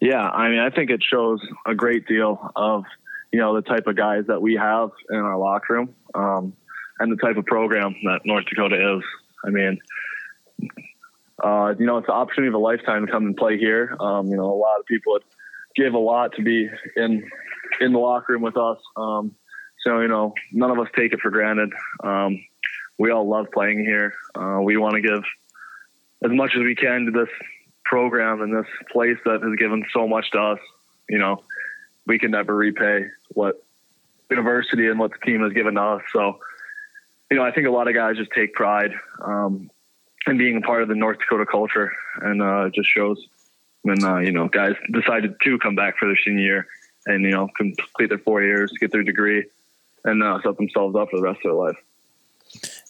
Yeah, 0.00 0.22
I 0.22 0.48
mean, 0.48 0.60
I 0.60 0.70
think 0.70 0.90
it 0.90 1.02
shows 1.02 1.40
a 1.66 1.74
great 1.74 2.06
deal 2.06 2.52
of 2.54 2.84
you 3.32 3.40
know 3.40 3.54
the 3.54 3.62
type 3.62 3.86
of 3.86 3.96
guys 3.96 4.24
that 4.28 4.40
we 4.40 4.54
have 4.54 4.90
in 5.10 5.16
our 5.16 5.36
locker 5.38 5.74
room, 5.74 5.94
um, 6.14 6.52
and 6.98 7.10
the 7.10 7.16
type 7.16 7.36
of 7.36 7.46
program 7.46 7.94
that 8.04 8.20
North 8.24 8.46
Dakota 8.46 8.96
is. 8.96 9.04
I 9.44 9.50
mean, 9.50 9.78
uh, 11.42 11.74
you 11.78 11.86
know, 11.86 11.98
it's 11.98 12.06
the 12.06 12.12
opportunity 12.12 12.48
of 12.48 12.54
a 12.54 12.58
lifetime 12.58 13.06
to 13.06 13.12
come 13.12 13.26
and 13.26 13.36
play 13.36 13.58
here. 13.58 13.96
Um, 14.00 14.28
you 14.28 14.36
know, 14.36 14.46
a 14.46 14.54
lot 14.54 14.78
of 14.78 14.86
people 14.86 15.12
would 15.12 15.22
give 15.76 15.94
a 15.94 15.98
lot 15.98 16.32
to 16.34 16.42
be 16.42 16.68
in 16.96 17.28
in 17.80 17.92
the 17.92 17.98
locker 17.98 18.32
room 18.32 18.42
with 18.42 18.56
us. 18.56 18.78
Um, 18.96 19.34
so 19.84 20.00
you 20.00 20.08
know, 20.08 20.34
none 20.52 20.70
of 20.70 20.78
us 20.78 20.88
take 20.96 21.12
it 21.12 21.20
for 21.20 21.30
granted. 21.30 21.72
Um, 22.02 22.44
we 22.98 23.10
all 23.10 23.28
love 23.28 23.46
playing 23.52 23.78
here. 23.78 24.14
Uh, 24.34 24.60
we 24.62 24.76
want 24.76 24.94
to 24.94 25.00
give 25.00 25.22
as 26.24 26.30
much 26.32 26.52
as 26.56 26.62
we 26.62 26.74
can 26.74 27.06
to 27.06 27.10
this 27.10 27.28
program 27.84 28.42
and 28.42 28.54
this 28.54 28.66
place 28.92 29.16
that 29.24 29.42
has 29.42 29.56
given 29.56 29.84
so 29.92 30.08
much 30.08 30.30
to 30.32 30.38
us. 30.38 30.58
You 31.08 31.18
know, 31.18 31.42
we 32.06 32.18
can 32.18 32.32
never 32.32 32.54
repay 32.54 33.06
what 33.30 33.64
university 34.30 34.88
and 34.88 34.98
what 34.98 35.12
the 35.12 35.18
team 35.24 35.42
has 35.42 35.52
given 35.52 35.74
to 35.74 35.80
us. 35.80 36.02
So, 36.12 36.38
you 37.30 37.36
know, 37.36 37.44
I 37.44 37.52
think 37.52 37.66
a 37.66 37.70
lot 37.70 37.88
of 37.88 37.94
guys 37.94 38.16
just 38.16 38.30
take 38.32 38.52
pride 38.52 38.90
um, 39.24 39.70
in 40.26 40.38
being 40.38 40.56
a 40.56 40.60
part 40.60 40.82
of 40.82 40.88
the 40.88 40.94
North 40.94 41.18
Dakota 41.18 41.46
culture, 41.46 41.92
and 42.20 42.42
uh, 42.42 42.66
it 42.66 42.74
just 42.74 42.88
shows 42.88 43.24
when 43.82 44.02
uh, 44.04 44.18
you 44.18 44.32
know 44.32 44.48
guys 44.48 44.72
decided 44.92 45.34
to 45.42 45.58
come 45.58 45.76
back 45.76 45.98
for 45.98 46.06
their 46.06 46.18
senior 46.24 46.42
year 46.42 46.66
and 47.06 47.24
you 47.24 47.30
know 47.30 47.48
complete 47.56 48.08
their 48.08 48.18
four 48.18 48.42
years, 48.42 48.72
get 48.80 48.92
their 48.92 49.02
degree, 49.02 49.44
and 50.04 50.22
uh, 50.22 50.40
set 50.42 50.56
themselves 50.56 50.96
up 50.96 51.10
for 51.10 51.16
the 51.16 51.22
rest 51.22 51.38
of 51.38 51.42
their 51.44 51.52
life. 51.54 51.76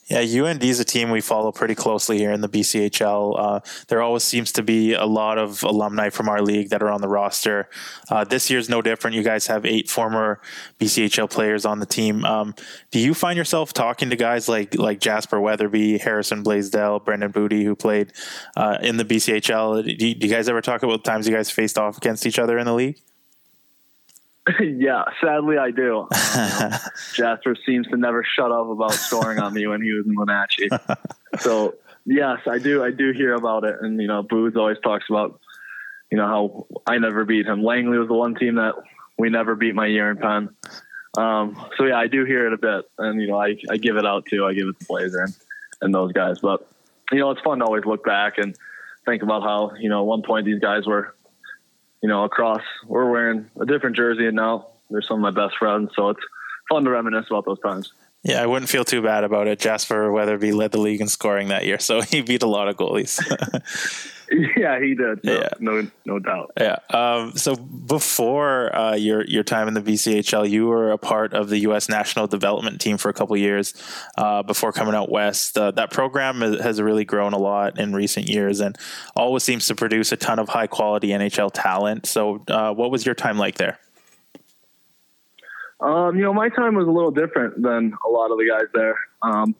Yeah, 0.08 0.20
UND 0.20 0.64
is 0.64 0.80
a 0.80 0.86
team 0.86 1.10
we 1.10 1.20
follow 1.20 1.52
pretty 1.52 1.74
closely 1.74 2.16
here 2.16 2.32
in 2.32 2.40
the 2.40 2.48
BCHL. 2.48 3.34
Uh, 3.38 3.60
there 3.88 4.00
always 4.00 4.24
seems 4.24 4.52
to 4.52 4.62
be 4.62 4.94
a 4.94 5.04
lot 5.04 5.36
of 5.36 5.62
alumni 5.62 6.08
from 6.08 6.30
our 6.30 6.40
league 6.40 6.70
that 6.70 6.82
are 6.82 6.90
on 6.90 7.02
the 7.02 7.08
roster. 7.08 7.68
Uh, 8.10 8.24
this 8.24 8.48
year's 8.48 8.70
no 8.70 8.80
different. 8.80 9.14
You 9.14 9.22
guys 9.22 9.48
have 9.48 9.66
eight 9.66 9.90
former 9.90 10.40
BCHL 10.80 11.28
players 11.28 11.66
on 11.66 11.80
the 11.80 11.86
team. 11.86 12.24
Um, 12.24 12.54
do 12.90 12.98
you 12.98 13.12
find 13.12 13.36
yourself 13.36 13.74
talking 13.74 14.08
to 14.08 14.16
guys 14.16 14.48
like 14.48 14.74
like 14.76 15.00
Jasper 15.00 15.40
Weatherby, 15.40 15.98
Harrison 15.98 16.42
Blaisdell, 16.42 17.00
Brendan 17.00 17.30
Budy, 17.30 17.64
who 17.64 17.76
played 17.76 18.14
uh, 18.56 18.78
in 18.80 18.96
the 18.96 19.04
BCHL? 19.04 19.84
Do 19.84 20.06
you, 20.06 20.14
do 20.14 20.26
you 20.26 20.32
guys 20.32 20.48
ever 20.48 20.62
talk 20.62 20.82
about 20.82 21.04
the 21.04 21.10
times 21.10 21.28
you 21.28 21.34
guys 21.34 21.50
faced 21.50 21.76
off 21.76 21.98
against 21.98 22.24
each 22.24 22.38
other 22.38 22.56
in 22.58 22.64
the 22.64 22.74
league? 22.74 22.98
yeah, 24.60 25.04
sadly 25.20 25.58
I 25.58 25.70
do. 25.70 26.00
Um, 26.00 26.08
Jasper 27.14 27.56
seems 27.66 27.86
to 27.88 27.96
never 27.96 28.24
shut 28.24 28.50
up 28.50 28.68
about 28.68 28.92
scoring 28.92 29.38
on 29.38 29.52
me 29.52 29.66
when 29.66 29.82
he 29.82 29.92
was 29.92 30.06
in 30.06 30.14
Wenatchee. 30.16 30.68
So 31.40 31.74
yes, 32.04 32.38
I 32.46 32.58
do. 32.58 32.82
I 32.82 32.90
do 32.90 33.12
hear 33.12 33.34
about 33.34 33.64
it, 33.64 33.76
and 33.80 34.00
you 34.00 34.06
know, 34.06 34.22
Booz 34.22 34.56
always 34.56 34.78
talks 34.82 35.06
about 35.08 35.40
you 36.10 36.16
know 36.16 36.26
how 36.26 36.66
I 36.86 36.98
never 36.98 37.24
beat 37.24 37.46
him. 37.46 37.62
Langley 37.62 37.98
was 37.98 38.08
the 38.08 38.14
one 38.14 38.34
team 38.34 38.56
that 38.56 38.74
we 39.18 39.30
never 39.30 39.54
beat 39.54 39.74
my 39.74 39.86
year 39.86 40.10
in 40.10 40.16
Penn. 40.16 40.50
Um, 41.16 41.56
so 41.76 41.84
yeah, 41.84 41.98
I 41.98 42.06
do 42.06 42.24
hear 42.24 42.46
it 42.46 42.52
a 42.52 42.58
bit, 42.58 42.90
and 42.98 43.20
you 43.20 43.28
know, 43.28 43.40
I, 43.40 43.56
I 43.70 43.76
give 43.76 43.96
it 43.96 44.06
out 44.06 44.26
too. 44.26 44.44
I 44.44 44.54
give 44.54 44.68
it 44.68 44.78
to 44.78 44.86
Blazer 44.86 45.22
and, 45.22 45.36
and 45.82 45.94
those 45.94 46.12
guys. 46.12 46.38
But 46.40 46.66
you 47.10 47.18
know, 47.18 47.30
it's 47.30 47.40
fun 47.40 47.58
to 47.58 47.64
always 47.64 47.84
look 47.84 48.04
back 48.04 48.38
and 48.38 48.56
think 49.04 49.22
about 49.22 49.42
how 49.42 49.74
you 49.78 49.88
know 49.88 50.00
at 50.00 50.06
one 50.06 50.22
point 50.22 50.46
these 50.46 50.60
guys 50.60 50.86
were 50.86 51.14
you 52.02 52.08
know, 52.08 52.24
across, 52.24 52.62
we're 52.86 53.10
wearing 53.10 53.50
a 53.60 53.66
different 53.66 53.96
jersey 53.96 54.26
and 54.26 54.36
now 54.36 54.68
they're 54.90 55.02
some 55.02 55.24
of 55.24 55.34
my 55.34 55.42
best 55.42 55.56
friends. 55.58 55.90
So 55.94 56.10
it's 56.10 56.20
fun 56.68 56.84
to 56.84 56.90
reminisce 56.90 57.26
about 57.30 57.44
those 57.44 57.60
times. 57.60 57.92
Yeah, 58.24 58.42
I 58.42 58.46
wouldn't 58.46 58.68
feel 58.68 58.84
too 58.84 59.00
bad 59.00 59.22
about 59.22 59.46
it. 59.46 59.60
Jasper 59.60 60.10
Weatherby 60.10 60.52
led 60.52 60.72
the 60.72 60.80
league 60.80 61.00
in 61.00 61.08
scoring 61.08 61.48
that 61.48 61.66
year, 61.66 61.78
so 61.78 62.00
he 62.02 62.20
beat 62.20 62.42
a 62.42 62.48
lot 62.48 62.68
of 62.68 62.76
goalies. 62.76 63.20
yeah, 64.56 64.80
he 64.80 64.94
did. 64.94 65.24
No, 65.24 65.32
yeah, 65.32 65.48
no, 65.60 65.90
no 66.04 66.18
doubt. 66.18 66.50
Yeah. 66.58 66.78
Um, 66.90 67.36
so 67.36 67.54
before 67.54 68.74
uh, 68.74 68.96
your 68.96 69.24
your 69.24 69.44
time 69.44 69.68
in 69.68 69.74
the 69.74 69.80
BCHL, 69.80 70.50
you 70.50 70.66
were 70.66 70.90
a 70.90 70.98
part 70.98 71.32
of 71.32 71.48
the 71.48 71.58
U.S. 71.60 71.88
national 71.88 72.26
development 72.26 72.80
team 72.80 72.98
for 72.98 73.08
a 73.08 73.12
couple 73.12 73.36
years 73.36 73.72
uh, 74.16 74.42
before 74.42 74.72
coming 74.72 74.94
out 74.94 75.10
west. 75.10 75.56
Uh, 75.56 75.70
that 75.72 75.92
program 75.92 76.40
has 76.40 76.82
really 76.82 77.04
grown 77.04 77.32
a 77.32 77.38
lot 77.38 77.78
in 77.78 77.94
recent 77.94 78.28
years, 78.28 78.60
and 78.60 78.76
always 79.14 79.44
seems 79.44 79.66
to 79.68 79.76
produce 79.76 80.10
a 80.10 80.16
ton 80.16 80.40
of 80.40 80.48
high 80.48 80.66
quality 80.66 81.08
NHL 81.08 81.50
talent. 81.54 82.06
So, 82.06 82.44
uh, 82.48 82.74
what 82.74 82.90
was 82.90 83.06
your 83.06 83.14
time 83.14 83.38
like 83.38 83.56
there? 83.56 83.78
Um, 85.80 86.16
you 86.16 86.22
know, 86.22 86.34
my 86.34 86.48
time 86.48 86.74
was 86.74 86.86
a 86.86 86.90
little 86.90 87.10
different 87.10 87.62
than 87.62 87.92
a 88.04 88.08
lot 88.08 88.30
of 88.30 88.38
the 88.38 88.48
guys 88.48 88.68
there. 88.74 88.96
Um, 89.22 89.54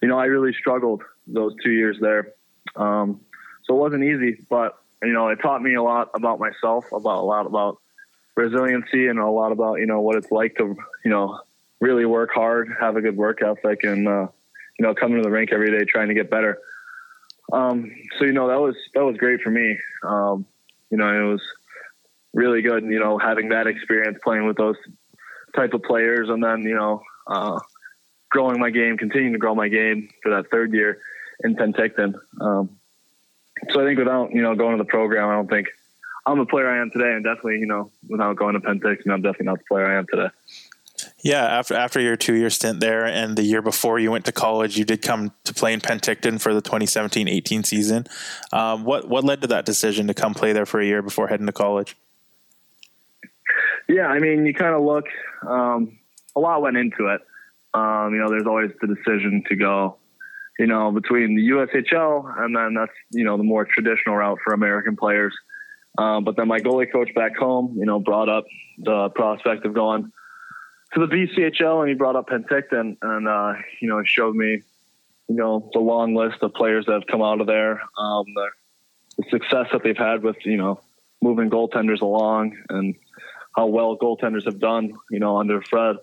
you 0.00 0.08
know, 0.08 0.18
I 0.18 0.26
really 0.26 0.52
struggled 0.52 1.02
those 1.26 1.54
two 1.62 1.72
years 1.72 1.98
there. 2.00 2.32
Um, 2.76 3.20
so 3.64 3.76
it 3.76 3.78
wasn't 3.78 4.04
easy, 4.04 4.44
but 4.48 4.78
you 5.02 5.12
know, 5.12 5.28
it 5.28 5.36
taught 5.36 5.62
me 5.62 5.74
a 5.74 5.82
lot 5.82 6.10
about 6.14 6.38
myself, 6.38 6.86
about 6.92 7.20
a 7.20 7.26
lot 7.26 7.46
about 7.46 7.78
resiliency 8.36 9.08
and 9.08 9.18
a 9.18 9.28
lot 9.28 9.52
about, 9.52 9.74
you 9.74 9.86
know, 9.86 10.00
what 10.00 10.16
it's 10.16 10.30
like 10.30 10.56
to, 10.56 10.76
you 11.04 11.10
know, 11.10 11.40
really 11.80 12.04
work 12.04 12.30
hard, 12.32 12.72
have 12.80 12.96
a 12.96 13.00
good 13.00 13.16
work 13.16 13.42
ethic 13.42 13.84
and, 13.84 14.08
uh, 14.08 14.28
you 14.78 14.86
know, 14.86 14.94
coming 14.94 15.18
to 15.18 15.22
the 15.22 15.30
rink 15.30 15.50
every 15.52 15.70
day, 15.70 15.84
trying 15.84 16.08
to 16.08 16.14
get 16.14 16.30
better. 16.30 16.58
Um, 17.52 17.92
so, 18.18 18.24
you 18.24 18.32
know, 18.32 18.48
that 18.48 18.60
was, 18.60 18.76
that 18.94 19.04
was 19.04 19.16
great 19.16 19.40
for 19.42 19.50
me. 19.50 19.76
Um, 20.04 20.46
you 20.90 20.96
know, 20.96 21.08
it 21.08 21.30
was 21.30 21.42
really 22.32 22.62
good, 22.62 22.84
you 22.84 22.98
know, 22.98 23.18
having 23.18 23.50
that 23.50 23.66
experience 23.66 24.18
playing 24.22 24.46
with 24.46 24.56
those 24.56 24.76
type 25.54 25.74
of 25.74 25.82
players, 25.82 26.28
and 26.28 26.42
then 26.42 26.62
you 26.62 26.74
know, 26.74 27.02
uh, 27.26 27.58
growing 28.30 28.60
my 28.60 28.70
game, 28.70 28.96
continuing 28.96 29.32
to 29.32 29.38
grow 29.38 29.54
my 29.54 29.68
game 29.68 30.08
for 30.22 30.30
that 30.30 30.50
third 30.50 30.72
year 30.72 30.98
in 31.44 31.56
Penticton. 31.56 32.14
Um, 32.40 32.78
so 33.70 33.80
I 33.80 33.84
think 33.84 33.98
without 33.98 34.32
you 34.32 34.42
know 34.42 34.54
going 34.54 34.76
to 34.76 34.82
the 34.82 34.88
program, 34.88 35.28
I 35.28 35.34
don't 35.34 35.48
think 35.48 35.68
I'm 36.26 36.38
the 36.38 36.46
player 36.46 36.68
I 36.68 36.80
am 36.80 36.90
today, 36.90 37.12
and 37.12 37.24
definitely 37.24 37.58
you 37.58 37.66
know 37.66 37.90
without 38.08 38.36
going 38.36 38.54
to 38.54 38.60
Penticton, 38.60 39.10
I'm 39.10 39.22
definitely 39.22 39.46
not 39.46 39.58
the 39.58 39.64
player 39.68 39.86
I 39.86 39.98
am 39.98 40.06
today. 40.10 40.28
Yeah, 41.22 41.44
after 41.44 41.74
after 41.74 42.00
your 42.00 42.16
two 42.16 42.34
year 42.34 42.50
stint 42.50 42.80
there 42.80 43.04
and 43.04 43.36
the 43.36 43.42
year 43.42 43.62
before 43.62 43.98
you 43.98 44.10
went 44.10 44.24
to 44.26 44.32
college, 44.32 44.76
you 44.76 44.84
did 44.84 45.02
come 45.02 45.32
to 45.44 45.54
play 45.54 45.72
in 45.72 45.80
Penticton 45.80 46.40
for 46.40 46.54
the 46.54 46.62
2017-18 46.62 47.64
season. 47.64 48.06
Um, 48.52 48.84
what 48.84 49.08
what 49.08 49.24
led 49.24 49.40
to 49.42 49.46
that 49.48 49.64
decision 49.64 50.06
to 50.08 50.14
come 50.14 50.34
play 50.34 50.52
there 50.52 50.66
for 50.66 50.80
a 50.80 50.84
year 50.84 51.02
before 51.02 51.28
heading 51.28 51.46
to 51.46 51.52
college? 51.52 51.96
Yeah, 53.88 54.06
I 54.06 54.18
mean, 54.18 54.46
you 54.46 54.54
kind 54.54 54.74
of 54.74 54.82
look. 54.82 55.04
Um, 55.46 55.98
a 56.34 56.40
lot 56.40 56.62
went 56.62 56.76
into 56.76 57.08
it. 57.08 57.20
Um, 57.74 58.12
you 58.12 58.20
know, 58.20 58.28
there's 58.28 58.46
always 58.46 58.70
the 58.80 58.86
decision 58.86 59.44
to 59.48 59.56
go, 59.56 59.96
you 60.58 60.66
know, 60.66 60.92
between 60.92 61.34
the 61.34 61.48
USHL 61.50 62.42
and 62.42 62.54
then 62.54 62.74
that's 62.74 62.92
you 63.10 63.24
know 63.24 63.36
the 63.36 63.42
more 63.42 63.64
traditional 63.64 64.16
route 64.16 64.38
for 64.44 64.52
American 64.52 64.96
players. 64.96 65.34
Um, 65.98 66.24
but 66.24 66.36
then 66.36 66.48
my 66.48 66.58
goalie 66.58 66.90
coach 66.90 67.14
back 67.14 67.36
home, 67.36 67.76
you 67.78 67.84
know, 67.84 68.00
brought 68.00 68.28
up 68.28 68.44
the 68.78 69.10
prospect 69.10 69.66
of 69.66 69.74
going 69.74 70.10
to 70.94 71.00
the 71.00 71.06
BCHL, 71.06 71.80
and 71.80 71.88
he 71.88 71.94
brought 71.94 72.16
up 72.16 72.28
Penticton, 72.28 72.96
and 73.00 73.28
uh, 73.28 73.54
you 73.80 73.88
know, 73.88 74.02
showed 74.04 74.34
me, 74.34 74.62
you 75.28 75.36
know, 75.36 75.70
the 75.72 75.80
long 75.80 76.14
list 76.14 76.38
of 76.42 76.52
players 76.54 76.86
that 76.86 76.92
have 76.92 77.06
come 77.06 77.22
out 77.22 77.40
of 77.40 77.46
there, 77.46 77.82
um, 77.98 78.24
the, 78.34 78.48
the 79.18 79.24
success 79.30 79.66
that 79.72 79.82
they've 79.82 79.96
had 79.96 80.22
with 80.22 80.36
you 80.44 80.56
know 80.56 80.80
moving 81.22 81.50
goaltenders 81.50 82.00
along, 82.00 82.56
and 82.68 82.94
how 83.54 83.66
well 83.66 83.96
goaltenders 83.96 84.44
have 84.44 84.58
done, 84.58 84.94
you 85.10 85.18
know, 85.18 85.38
under 85.38 85.60
Fred. 85.62 85.96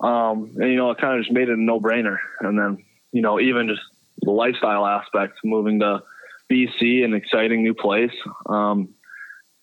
Um, 0.00 0.54
and 0.56 0.70
you 0.70 0.76
know, 0.76 0.90
it 0.90 0.98
kind 0.98 1.18
of 1.18 1.24
just 1.24 1.32
made 1.32 1.48
it 1.48 1.58
a 1.58 1.60
no-brainer. 1.60 2.18
And 2.40 2.58
then, 2.58 2.84
you 3.12 3.22
know, 3.22 3.40
even 3.40 3.68
just 3.68 3.82
the 4.22 4.30
lifestyle 4.30 4.86
aspects, 4.86 5.40
moving 5.44 5.80
to 5.80 6.02
BC, 6.50 7.04
an 7.04 7.14
exciting 7.14 7.62
new 7.62 7.74
place. 7.74 8.14
Um, 8.46 8.90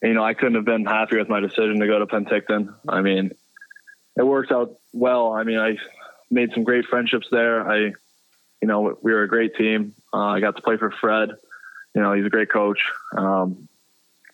you 0.02 0.14
know, 0.14 0.24
I 0.24 0.34
couldn't 0.34 0.56
have 0.56 0.66
been 0.66 0.86
happier 0.86 1.20
with 1.20 1.30
my 1.30 1.40
decision 1.40 1.80
to 1.80 1.88
go 1.88 2.00
to 2.00 2.06
Penticton. 2.06 2.74
I 2.88 3.02
mean, 3.02 3.32
it 4.16 4.24
worked 4.24 4.52
out 4.52 4.78
well. 4.94 5.34
I 5.34 5.44
mean, 5.44 5.58
I 5.58 5.78
made 6.30 6.52
some 6.54 6.64
great 6.64 6.86
friendships 6.86 7.28
there. 7.32 7.70
I, 7.70 7.78
you 7.78 8.68
know, 8.68 8.98
we 9.02 9.12
were 9.12 9.24
a 9.24 9.28
great 9.28 9.56
team. 9.56 9.94
Uh, 10.14 10.18
I 10.18 10.40
got 10.40 10.56
to 10.56 10.62
play 10.62 10.78
for 10.78 10.92
Fred. 10.92 11.30
You 11.96 12.02
know, 12.02 12.14
he's 12.14 12.26
a 12.26 12.30
great 12.30 12.52
coach. 12.52 12.80
Um, 13.16 13.68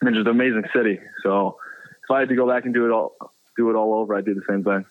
and 0.02 0.16
just 0.16 0.28
an 0.28 0.32
amazing 0.32 0.66
city. 0.76 1.00
So 1.22 1.58
if 2.04 2.12
I 2.12 2.20
had 2.20 2.30
to 2.30 2.36
go 2.36 2.48
back 2.48 2.66
and 2.66 2.74
do 2.74 2.86
it 2.86 2.92
all, 2.92 3.16
do 3.56 3.70
it 3.70 3.76
all 3.76 3.94
over, 3.94 4.16
I'd 4.16 4.26
do 4.26 4.34
the 4.34 4.44
same 4.48 4.64
thing. 4.64 4.86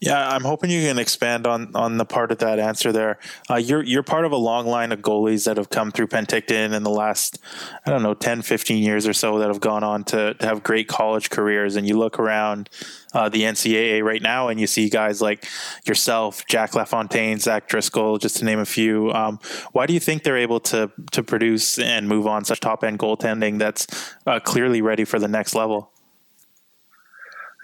Yeah, 0.00 0.28
I'm 0.28 0.42
hoping 0.42 0.70
you 0.70 0.82
can 0.82 0.96
expand 0.96 1.44
on 1.44 1.74
on 1.74 1.98
the 1.98 2.04
part 2.04 2.30
of 2.30 2.38
that 2.38 2.60
answer 2.60 2.92
there. 2.92 3.18
Uh, 3.50 3.56
you're 3.56 3.82
you're 3.82 4.04
part 4.04 4.24
of 4.24 4.30
a 4.30 4.36
long 4.36 4.64
line 4.64 4.92
of 4.92 5.00
goalies 5.00 5.44
that 5.46 5.56
have 5.56 5.70
come 5.70 5.90
through 5.90 6.06
Penticton 6.06 6.72
in 6.72 6.84
the 6.84 6.90
last, 6.90 7.40
I 7.84 7.90
don't 7.90 8.04
know, 8.04 8.14
10, 8.14 8.42
15 8.42 8.80
years 8.80 9.08
or 9.08 9.12
so 9.12 9.40
that 9.40 9.48
have 9.48 9.58
gone 9.58 9.82
on 9.82 10.04
to, 10.04 10.34
to 10.34 10.46
have 10.46 10.62
great 10.62 10.86
college 10.86 11.30
careers. 11.30 11.74
And 11.74 11.84
you 11.84 11.98
look 11.98 12.20
around 12.20 12.70
uh, 13.12 13.28
the 13.28 13.42
NCAA 13.42 14.04
right 14.04 14.22
now 14.22 14.46
and 14.46 14.60
you 14.60 14.68
see 14.68 14.88
guys 14.88 15.20
like 15.20 15.44
yourself, 15.84 16.46
Jack 16.46 16.76
LaFontaine, 16.76 17.40
Zach 17.40 17.66
Driscoll, 17.66 18.18
just 18.18 18.36
to 18.36 18.44
name 18.44 18.60
a 18.60 18.66
few. 18.66 19.10
Um, 19.10 19.40
why 19.72 19.86
do 19.86 19.94
you 19.94 20.00
think 20.00 20.22
they're 20.22 20.38
able 20.38 20.60
to 20.60 20.92
to 21.10 21.24
produce 21.24 21.76
and 21.76 22.06
move 22.06 22.28
on 22.28 22.44
such 22.44 22.60
top 22.60 22.84
end 22.84 23.00
goaltending 23.00 23.58
that's 23.58 24.14
uh, 24.28 24.38
clearly 24.38 24.80
ready 24.80 25.04
for 25.04 25.18
the 25.18 25.26
next 25.26 25.56
level? 25.56 25.90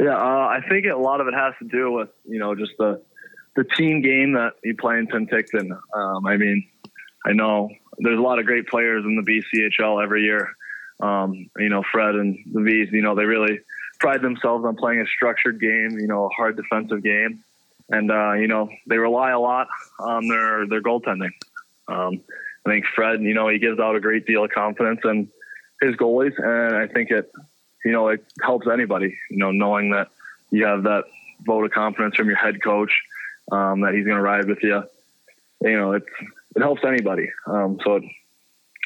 Yeah, 0.01 0.17
uh, 0.17 0.49
I 0.49 0.61
think 0.69 0.87
a 0.87 0.97
lot 0.97 1.21
of 1.21 1.29
it 1.29 1.35
has 1.35 1.55
to 1.61 1.69
do 1.69 1.93
with 1.93 2.09
you 2.29 2.39
know 2.39 2.55
just 2.55 2.73
the 2.79 3.03
the 3.57 3.65
team 3.65 4.03
game 4.03 4.33
that 4.33 4.55
you 4.65 4.77
play 4.77 4.99
in 4.99 5.07
Penticton. 5.07 5.71
Um, 5.95 6.27
I 6.27 6.37
mean, 6.37 6.69
I 7.25 7.33
know 7.33 7.71
there's 7.99 8.19
a 8.19 8.23
lot 8.23 8.39
of 8.39 8.47
great 8.47 8.67
players 8.67 9.05
in 9.05 9.17
the 9.17 9.23
BCHL 9.23 10.03
every 10.03 10.23
year. 10.23 10.51
Um, 11.01 11.51
you 11.59 11.69
know, 11.69 11.83
Fred 11.93 12.15
and 12.15 12.39
the 12.53 12.61
Vees, 12.61 12.89
you 12.93 13.03
know, 13.03 13.15
they 13.15 13.25
really 13.25 13.61
pride 14.01 14.23
themselves 14.23 14.65
on 14.65 14.77
playing 14.77 15.01
a 15.01 15.07
structured 15.07 15.61
game, 15.61 15.99
you 15.99 16.07
know, 16.07 16.27
a 16.27 16.29
hard 16.29 16.57
defensive 16.57 17.03
game. 17.03 17.43
And, 17.91 18.11
uh, 18.11 18.33
you 18.33 18.49
know, 18.49 18.69
they 18.87 18.97
rely 18.97 19.31
a 19.31 19.39
lot 19.39 19.69
on 19.99 20.29
their, 20.29 20.67
their 20.67 20.83
goaltending. 20.83 21.33
Um, 21.89 22.21
I 22.67 22.71
think 22.71 22.87
Fred, 22.95 23.21
you 23.23 23.35
know, 23.35 23.49
he 23.49 23.59
gives 23.59 23.79
out 23.79 23.95
a 23.95 24.01
great 24.01 24.27
deal 24.27 24.45
of 24.45 24.51
confidence 24.51 25.01
in 25.05 25.29
his 25.83 25.95
goalies. 25.97 26.33
And 26.39 26.77
I 26.77 26.87
think 26.87 27.11
it, 27.11 27.31
you 27.85 27.93
know, 27.93 28.09
it 28.09 28.25
helps 28.43 28.67
anybody, 28.67 29.17
you 29.31 29.37
know, 29.37 29.51
knowing 29.51 29.91
that 29.91 30.09
you 30.51 30.65
have 30.65 30.85
that 30.85 31.05
vote 31.45 31.65
of 31.65 31.71
confidence 31.73 32.17
from 32.17 32.29
your 32.29 32.37
head 32.37 32.63
coach, 32.63 32.93
um, 33.53 33.83
that 33.83 33.95
he's 33.95 34.05
going 34.05 34.17
to 34.17 34.23
ride 34.23 34.49
with 34.49 34.63
you. 34.63 34.83
You 35.61 35.77
know, 35.77 35.93
it's, 35.93 36.07
it 36.57 36.63
helps 36.63 36.83
anybody. 36.85 37.31
Um, 37.47 37.79
so 37.85 37.97
it, 37.97 38.05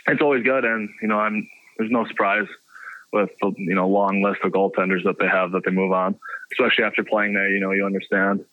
it's 0.07 0.23
always 0.23 0.43
good. 0.43 0.65
And, 0.65 0.89
you 1.03 1.09
know, 1.09 1.19
I'm, 1.19 1.49
there's 1.77 1.91
no 1.91 2.07
surprise 2.07 2.47
with 3.13 3.31
the, 3.41 3.53
you 3.57 3.75
know, 3.75 3.89
long 3.89 4.23
list 4.23 4.41
of 4.43 4.53
goaltenders 4.53 5.05
that 5.05 5.19
they 5.19 5.29
have 5.29 5.53
that 5.53 5.65
they 5.65 5.71
move 5.71 5.93
on, 5.93 6.19
especially 6.53 6.85
after 6.85 7.05
playing 7.05 7.35
there, 7.35 7.49
you 7.49 7.61
know, 7.61 7.73
you 7.73 7.87
understand. 7.87 8.45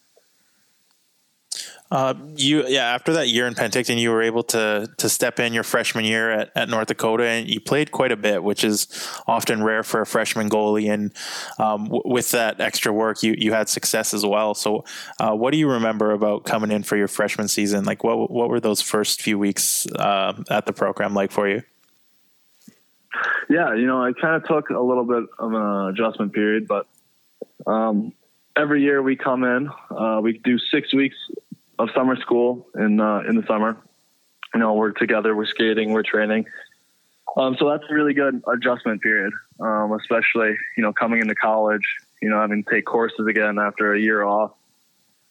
Uh, 1.96 2.14
you 2.36 2.68
yeah 2.68 2.94
after 2.94 3.14
that 3.14 3.30
year 3.30 3.48
in 3.48 3.54
Penticton 3.54 3.98
you 3.98 4.12
were 4.12 4.22
able 4.22 4.44
to 4.44 4.86
to 4.98 5.08
step 5.08 5.40
in 5.40 5.54
your 5.54 5.64
freshman 5.64 6.04
year 6.04 6.30
at, 6.30 6.52
at 6.54 6.68
North 6.68 6.90
Dakota 6.90 7.24
and 7.24 7.48
you 7.48 7.62
played 7.62 7.92
quite 7.92 8.12
a 8.12 8.18
bit 8.18 8.44
which 8.44 8.66
is 8.66 8.90
often 9.28 9.64
rare 9.64 9.82
for 9.82 10.02
a 10.02 10.06
freshman 10.06 10.50
goalie. 10.50 10.94
And 10.94 11.14
um, 11.58 11.86
w- 11.86 12.04
with 12.04 12.32
that 12.32 12.60
extra 12.60 12.92
work 12.92 13.24
you 13.24 13.34
you 13.38 13.54
had 13.54 13.70
success 13.70 14.14
as 14.14 14.26
well. 14.26 14.54
So 14.54 14.84
uh, 15.22 15.36
what 15.36 15.52
do 15.52 15.58
you 15.58 15.72
remember 15.72 16.12
about 16.12 16.44
coming 16.44 16.70
in 16.70 16.84
for 16.84 16.98
your 16.98 17.08
freshman 17.08 17.48
season? 17.48 17.86
Like 17.86 18.04
what 18.04 18.30
what 18.30 18.50
were 18.50 18.60
those 18.60 18.82
first 18.82 19.22
few 19.22 19.40
weeks 19.40 19.88
uh, 19.96 20.34
at 20.50 20.66
the 20.66 20.74
program 20.74 21.14
like 21.14 21.32
for 21.32 21.48
you? 21.48 21.64
Yeah 23.50 23.74
you 23.74 23.88
know 23.88 24.04
I 24.04 24.12
kind 24.12 24.36
of 24.36 24.46
took 24.46 24.70
a 24.70 24.82
little 24.82 25.06
bit 25.06 25.24
of 25.40 25.54
an 25.54 25.94
adjustment 25.94 26.34
period 26.34 26.68
but 26.68 26.88
um, 27.66 28.12
every 28.58 28.82
year 28.82 29.02
we 29.02 29.16
come 29.16 29.46
in 29.46 29.70
uh, 29.92 30.20
we 30.22 30.40
do 30.40 30.58
six 30.60 30.94
weeks 30.94 31.16
of 31.80 31.90
summer 31.94 32.16
school 32.18 32.68
in 32.76 33.00
uh, 33.00 33.20
in 33.28 33.36
the 33.36 33.46
summer. 33.48 33.78
You 34.54 34.60
know, 34.60 34.74
we're 34.74 34.92
together, 34.92 35.36
we're 35.36 35.46
skating, 35.46 35.92
we're 35.92 36.04
training. 36.04 36.46
Um, 37.38 37.58
so 37.60 37.70
that's 37.70 37.84
a 37.90 37.94
really 37.94 38.14
good 38.14 38.42
adjustment 38.48 39.02
period, 39.02 39.34
um, 39.60 39.92
especially 39.94 40.56
you 40.78 40.84
know 40.84 40.94
coming 40.94 41.20
into 41.20 41.36
college. 41.36 41.86
You 42.22 42.30
know, 42.30 42.40
having 42.40 42.64
to 42.64 42.70
take 42.70 42.86
courses 42.86 43.28
again 43.28 43.60
after 43.60 43.94
a 43.94 44.00
year 44.00 44.24
off. 44.24 44.52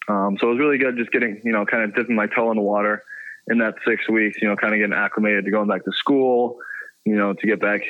Um, 0.07 0.37
so 0.38 0.48
it 0.48 0.50
was 0.50 0.59
really 0.59 0.78
good 0.78 0.96
just 0.96 1.11
getting 1.11 1.40
you 1.44 1.52
know 1.52 1.64
kind 1.64 1.83
of 1.83 1.94
dipping 1.94 2.16
my 2.16 2.26
toe 2.26 2.50
in 2.50 2.57
the 2.57 2.62
water 2.62 3.02
in 3.48 3.59
that 3.59 3.76
six 3.87 4.09
weeks. 4.09 4.40
You 4.42 4.48
know, 4.48 4.57
kind 4.57 4.74
of 4.74 4.78
getting 4.78 4.94
acclimated 4.94 5.46
to 5.46 5.50
going 5.50 5.68
back 5.68 5.85
to 5.85 5.92
school. 5.92 6.59
You 7.04 7.16
know, 7.16 7.33
to 7.33 7.46
get 7.46 7.61
back 7.61 7.83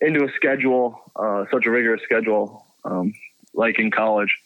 into 0.00 0.24
a 0.24 0.32
schedule, 0.32 1.00
uh, 1.16 1.44
such 1.50 1.66
a 1.66 1.70
rigorous 1.70 2.02
schedule 2.02 2.66
um, 2.84 3.14
like 3.54 3.78
in 3.78 3.90
college 3.90 4.36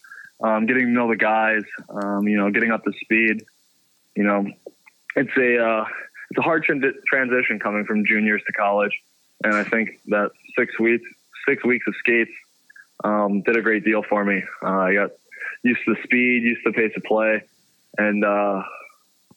um, 0.41 0.67
getting 0.67 0.87
to 0.87 0.91
know 0.91 1.09
the 1.09 1.17
guys, 1.17 1.63
um, 1.89 2.29
you 2.29 2.37
know, 2.37 2.51
getting 2.51 2.71
up 2.71 2.85
to 2.85 2.93
speed. 3.01 3.45
You 4.15 4.25
know, 4.25 4.47
it's 5.17 5.37
a 5.37 5.65
uh, 5.65 5.85
it's 6.31 6.39
a 6.39 6.43
hard 6.43 6.65
transition 6.65 7.59
coming 7.61 7.85
from 7.85 8.05
juniors 8.05 8.43
to 8.47 8.53
college, 8.53 8.93
and 9.45 9.55
I 9.55 9.65
think 9.65 10.01
that 10.07 10.31
six 10.57 10.79
weeks 10.79 11.05
six 11.49 11.65
weeks 11.65 11.87
of 11.87 11.95
skates 11.99 12.33
um, 13.05 13.43
did 13.43 13.57
a 13.57 13.63
great 13.63 13.85
deal 13.85 14.03
for 14.03 14.25
me. 14.25 14.43
Uh, 14.63 14.69
I 14.69 14.95
got 14.95 15.11
used 15.63 15.81
to 15.87 15.95
the 15.95 16.03
speed, 16.03 16.43
used 16.43 16.63
to 16.65 16.71
the 16.71 16.77
pace 16.77 16.93
of 16.97 17.03
play, 17.05 17.43
and 17.97 18.25
uh, 18.25 18.63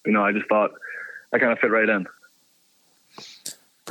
you 0.05 0.11
know, 0.11 0.23
I 0.23 0.31
just 0.31 0.47
thought 0.47 0.71
I 1.33 1.39
kind 1.39 1.51
of 1.51 1.59
fit 1.59 1.71
right 1.71 1.87
in 1.87 2.05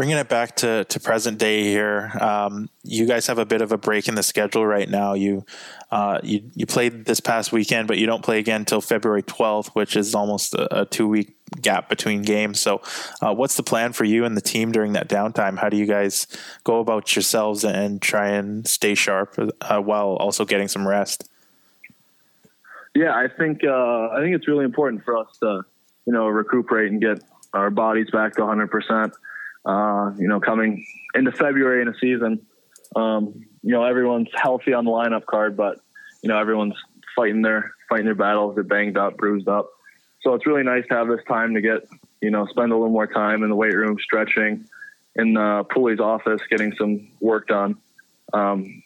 bringing 0.00 0.16
it 0.16 0.30
back 0.30 0.56
to, 0.56 0.82
to 0.84 0.98
present 0.98 1.36
day 1.36 1.62
here, 1.62 2.10
um, 2.22 2.70
you 2.82 3.04
guys 3.04 3.26
have 3.26 3.36
a 3.36 3.44
bit 3.44 3.60
of 3.60 3.70
a 3.70 3.76
break 3.76 4.08
in 4.08 4.14
the 4.14 4.22
schedule 4.22 4.64
right 4.64 4.88
now. 4.88 5.12
You, 5.12 5.44
uh, 5.90 6.20
you 6.22 6.40
you 6.54 6.64
played 6.64 7.04
this 7.04 7.20
past 7.20 7.52
weekend, 7.52 7.86
but 7.86 7.98
you 7.98 8.06
don't 8.06 8.24
play 8.24 8.38
again 8.38 8.62
until 8.62 8.80
February 8.80 9.22
12th, 9.22 9.68
which 9.74 9.96
is 9.96 10.14
almost 10.14 10.54
a, 10.54 10.80
a 10.80 10.86
two 10.86 11.06
week 11.06 11.36
gap 11.60 11.90
between 11.90 12.22
games. 12.22 12.58
So, 12.60 12.80
uh, 13.20 13.34
what's 13.34 13.56
the 13.58 13.62
plan 13.62 13.92
for 13.92 14.04
you 14.04 14.24
and 14.24 14.34
the 14.34 14.40
team 14.40 14.72
during 14.72 14.94
that 14.94 15.06
downtime? 15.06 15.58
How 15.58 15.68
do 15.68 15.76
you 15.76 15.84
guys 15.84 16.26
go 16.64 16.80
about 16.80 17.14
yourselves 17.14 17.62
and 17.62 18.00
try 18.00 18.30
and 18.30 18.66
stay 18.66 18.94
sharp 18.94 19.36
uh, 19.60 19.80
while 19.82 20.16
also 20.16 20.46
getting 20.46 20.68
some 20.68 20.88
rest? 20.88 21.28
Yeah, 22.94 23.14
I 23.14 23.26
think 23.28 23.64
uh, 23.64 24.08
I 24.16 24.20
think 24.22 24.34
it's 24.34 24.48
really 24.48 24.64
important 24.64 25.04
for 25.04 25.18
us 25.18 25.36
to 25.40 25.60
you 26.06 26.12
know 26.14 26.26
recuperate 26.26 26.90
and 26.90 27.02
get 27.02 27.22
our 27.52 27.68
bodies 27.68 28.08
back 28.10 28.36
to 28.36 28.40
100 28.40 28.70
percent 28.70 29.12
uh, 29.64 30.12
you 30.18 30.28
know, 30.28 30.40
coming 30.40 30.84
into 31.14 31.32
February 31.32 31.82
in 31.82 31.88
a 31.88 31.94
season, 31.98 32.46
um, 32.96 33.44
you 33.62 33.72
know, 33.72 33.84
everyone's 33.84 34.28
healthy 34.34 34.72
on 34.72 34.84
the 34.84 34.90
lineup 34.90 35.26
card, 35.26 35.56
but 35.56 35.78
you 36.22 36.28
know, 36.28 36.38
everyone's 36.38 36.74
fighting 37.14 37.42
their 37.42 37.74
fighting 37.88 38.06
their 38.06 38.14
battles. 38.14 38.54
They're 38.54 38.64
banged 38.64 38.96
up, 38.96 39.16
bruised 39.16 39.48
up. 39.48 39.70
So 40.22 40.34
it's 40.34 40.46
really 40.46 40.62
nice 40.62 40.86
to 40.88 40.94
have 40.94 41.08
this 41.08 41.20
time 41.26 41.54
to 41.54 41.60
get, 41.60 41.88
you 42.20 42.30
know, 42.30 42.46
spend 42.46 42.72
a 42.72 42.74
little 42.74 42.92
more 42.92 43.06
time 43.06 43.42
in 43.42 43.48
the 43.48 43.56
weight 43.56 43.74
room, 43.74 43.98
stretching, 43.98 44.66
in 45.16 45.34
the 45.34 45.64
Pooley's 45.70 46.00
office, 46.00 46.40
getting 46.50 46.74
some 46.76 47.08
work 47.20 47.48
done. 47.48 47.76
Um, 48.32 48.82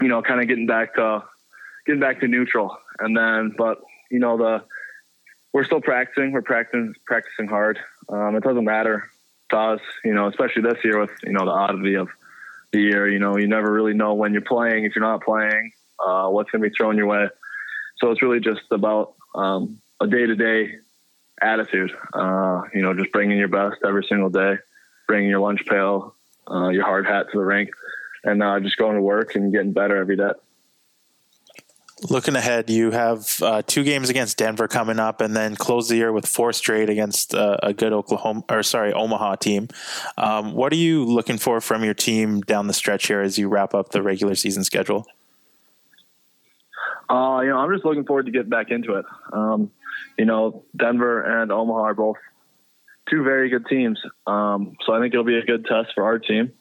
you 0.00 0.08
know, 0.08 0.22
kind 0.22 0.40
of 0.40 0.48
getting 0.48 0.66
back 0.66 0.94
to 0.94 1.24
getting 1.86 2.00
back 2.00 2.20
to 2.20 2.28
neutral, 2.28 2.76
and 2.98 3.16
then, 3.16 3.54
but 3.56 3.80
you 4.10 4.18
know, 4.18 4.36
the 4.36 4.64
we're 5.52 5.64
still 5.64 5.80
practicing. 5.80 6.32
We're 6.32 6.42
practicing 6.42 6.94
practicing 7.06 7.48
hard. 7.48 7.78
Um, 8.08 8.36
it 8.36 8.42
doesn't 8.42 8.64
matter 8.64 9.10
you 10.04 10.14
know, 10.14 10.28
especially 10.28 10.62
this 10.62 10.78
year 10.84 11.00
with, 11.00 11.10
you 11.22 11.32
know, 11.32 11.44
the 11.44 11.50
oddity 11.50 11.94
of 11.94 12.08
the 12.72 12.80
year, 12.80 13.08
you 13.08 13.18
know, 13.18 13.36
you 13.38 13.46
never 13.46 13.72
really 13.72 13.94
know 13.94 14.14
when 14.14 14.32
you're 14.32 14.42
playing, 14.42 14.84
if 14.84 14.94
you're 14.94 15.04
not 15.04 15.22
playing, 15.22 15.72
uh, 16.04 16.28
what's 16.28 16.50
going 16.50 16.62
to 16.62 16.68
be 16.68 16.74
thrown 16.74 16.96
your 16.96 17.06
way. 17.06 17.26
So 17.98 18.10
it's 18.10 18.22
really 18.22 18.40
just 18.40 18.62
about 18.70 19.14
um, 19.34 19.80
a 20.00 20.06
day 20.06 20.26
to 20.26 20.34
day 20.34 20.72
attitude, 21.40 21.92
uh, 22.12 22.62
you 22.74 22.82
know, 22.82 22.94
just 22.94 23.12
bringing 23.12 23.38
your 23.38 23.48
best 23.48 23.76
every 23.86 24.04
single 24.08 24.30
day, 24.30 24.54
bringing 25.06 25.30
your 25.30 25.40
lunch 25.40 25.64
pail, 25.66 26.14
uh, 26.50 26.68
your 26.68 26.84
hard 26.84 27.06
hat 27.06 27.26
to 27.32 27.38
the 27.38 27.44
rink, 27.44 27.70
and 28.24 28.42
uh, 28.42 28.58
just 28.60 28.76
going 28.76 28.96
to 28.96 29.02
work 29.02 29.34
and 29.34 29.52
getting 29.52 29.72
better 29.72 29.96
every 29.96 30.16
day 30.16 30.32
looking 32.10 32.36
ahead, 32.36 32.70
you 32.70 32.90
have 32.90 33.42
uh, 33.42 33.62
two 33.66 33.84
games 33.84 34.10
against 34.10 34.36
Denver 34.38 34.68
coming 34.68 34.98
up, 34.98 35.20
and 35.20 35.34
then 35.34 35.56
close 35.56 35.88
the 35.88 35.96
year 35.96 36.12
with 36.12 36.26
four 36.26 36.52
straight 36.52 36.88
against 36.88 37.34
uh, 37.34 37.56
a 37.62 37.72
good 37.72 37.92
Oklahoma 37.92 38.44
or 38.48 38.62
sorry 38.62 38.92
Omaha 38.92 39.36
team. 39.36 39.68
Um, 40.16 40.52
what 40.52 40.72
are 40.72 40.76
you 40.76 41.04
looking 41.04 41.38
for 41.38 41.60
from 41.60 41.84
your 41.84 41.94
team 41.94 42.40
down 42.40 42.66
the 42.66 42.72
stretch 42.72 43.06
here 43.06 43.20
as 43.20 43.38
you 43.38 43.48
wrap 43.48 43.74
up 43.74 43.90
the 43.90 44.02
regular 44.02 44.34
season 44.34 44.64
schedule? 44.64 45.06
Uh, 47.08 47.40
you 47.42 47.50
know, 47.50 47.58
I'm 47.58 47.72
just 47.72 47.84
looking 47.84 48.04
forward 48.04 48.26
to 48.26 48.32
getting 48.32 48.50
back 48.50 48.70
into 48.70 48.94
it. 48.94 49.04
Um, 49.32 49.70
you 50.18 50.24
know, 50.24 50.64
Denver 50.76 51.42
and 51.42 51.52
Omaha 51.52 51.80
are 51.80 51.94
both 51.94 52.16
two 53.10 53.22
very 53.22 53.50
good 53.50 53.66
teams, 53.66 54.00
um, 54.26 54.76
so 54.84 54.94
I 54.94 55.00
think 55.00 55.12
it'll 55.12 55.24
be 55.24 55.38
a 55.38 55.44
good 55.44 55.66
test 55.66 55.90
for 55.94 56.04
our 56.04 56.18
team. 56.18 56.52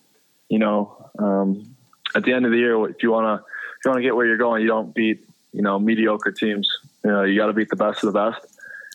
You 0.50 0.60
know, 0.60 1.10
um, 1.18 1.76
at 2.16 2.24
the 2.24 2.34
end 2.34 2.46
of 2.46 2.52
the 2.52 2.58
year, 2.58 2.90
if 2.90 3.02
you 3.02 3.12
want 3.12 3.42
to 3.42 3.46
you 3.84 3.92
want 3.92 3.98
to 3.98 4.04
get 4.04 4.16
where 4.16 4.26
you're 4.26 4.38
going, 4.38 4.62
you 4.62 4.68
don't 4.68 4.94
beat 4.94 5.26
you 5.54 5.62
know 5.62 5.80
mediocre 5.80 6.32
teams. 6.32 6.68
You 7.04 7.12
know, 7.12 7.24
you 7.24 7.38
got 7.38 7.48
to 7.48 7.54
beat 7.54 7.70
the 7.70 7.76
best 7.76 8.04
of 8.04 8.12
the 8.12 8.20
best. 8.20 8.46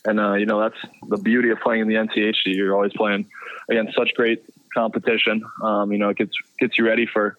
And 0.05 0.21
uh, 0.21 0.35
you 0.35 0.47
know 0.47 0.61
that's 0.61 0.79
the 1.09 1.16
beauty 1.16 1.51
of 1.51 1.61
playing 1.61 1.83
in 1.83 1.88
the 1.88 1.94
NCHC. 1.94 2.47
You're 2.47 2.75
always 2.75 2.92
playing 2.94 3.27
against 3.68 3.97
such 3.97 4.11
great 4.14 4.44
competition. 4.75 5.42
Um, 5.62 5.92
you 5.92 5.99
know, 5.99 6.11
it 6.11 6.16
gets 6.16 6.33
gets 6.59 6.79
you 6.79 6.87
ready 6.87 7.07
for 7.07 7.37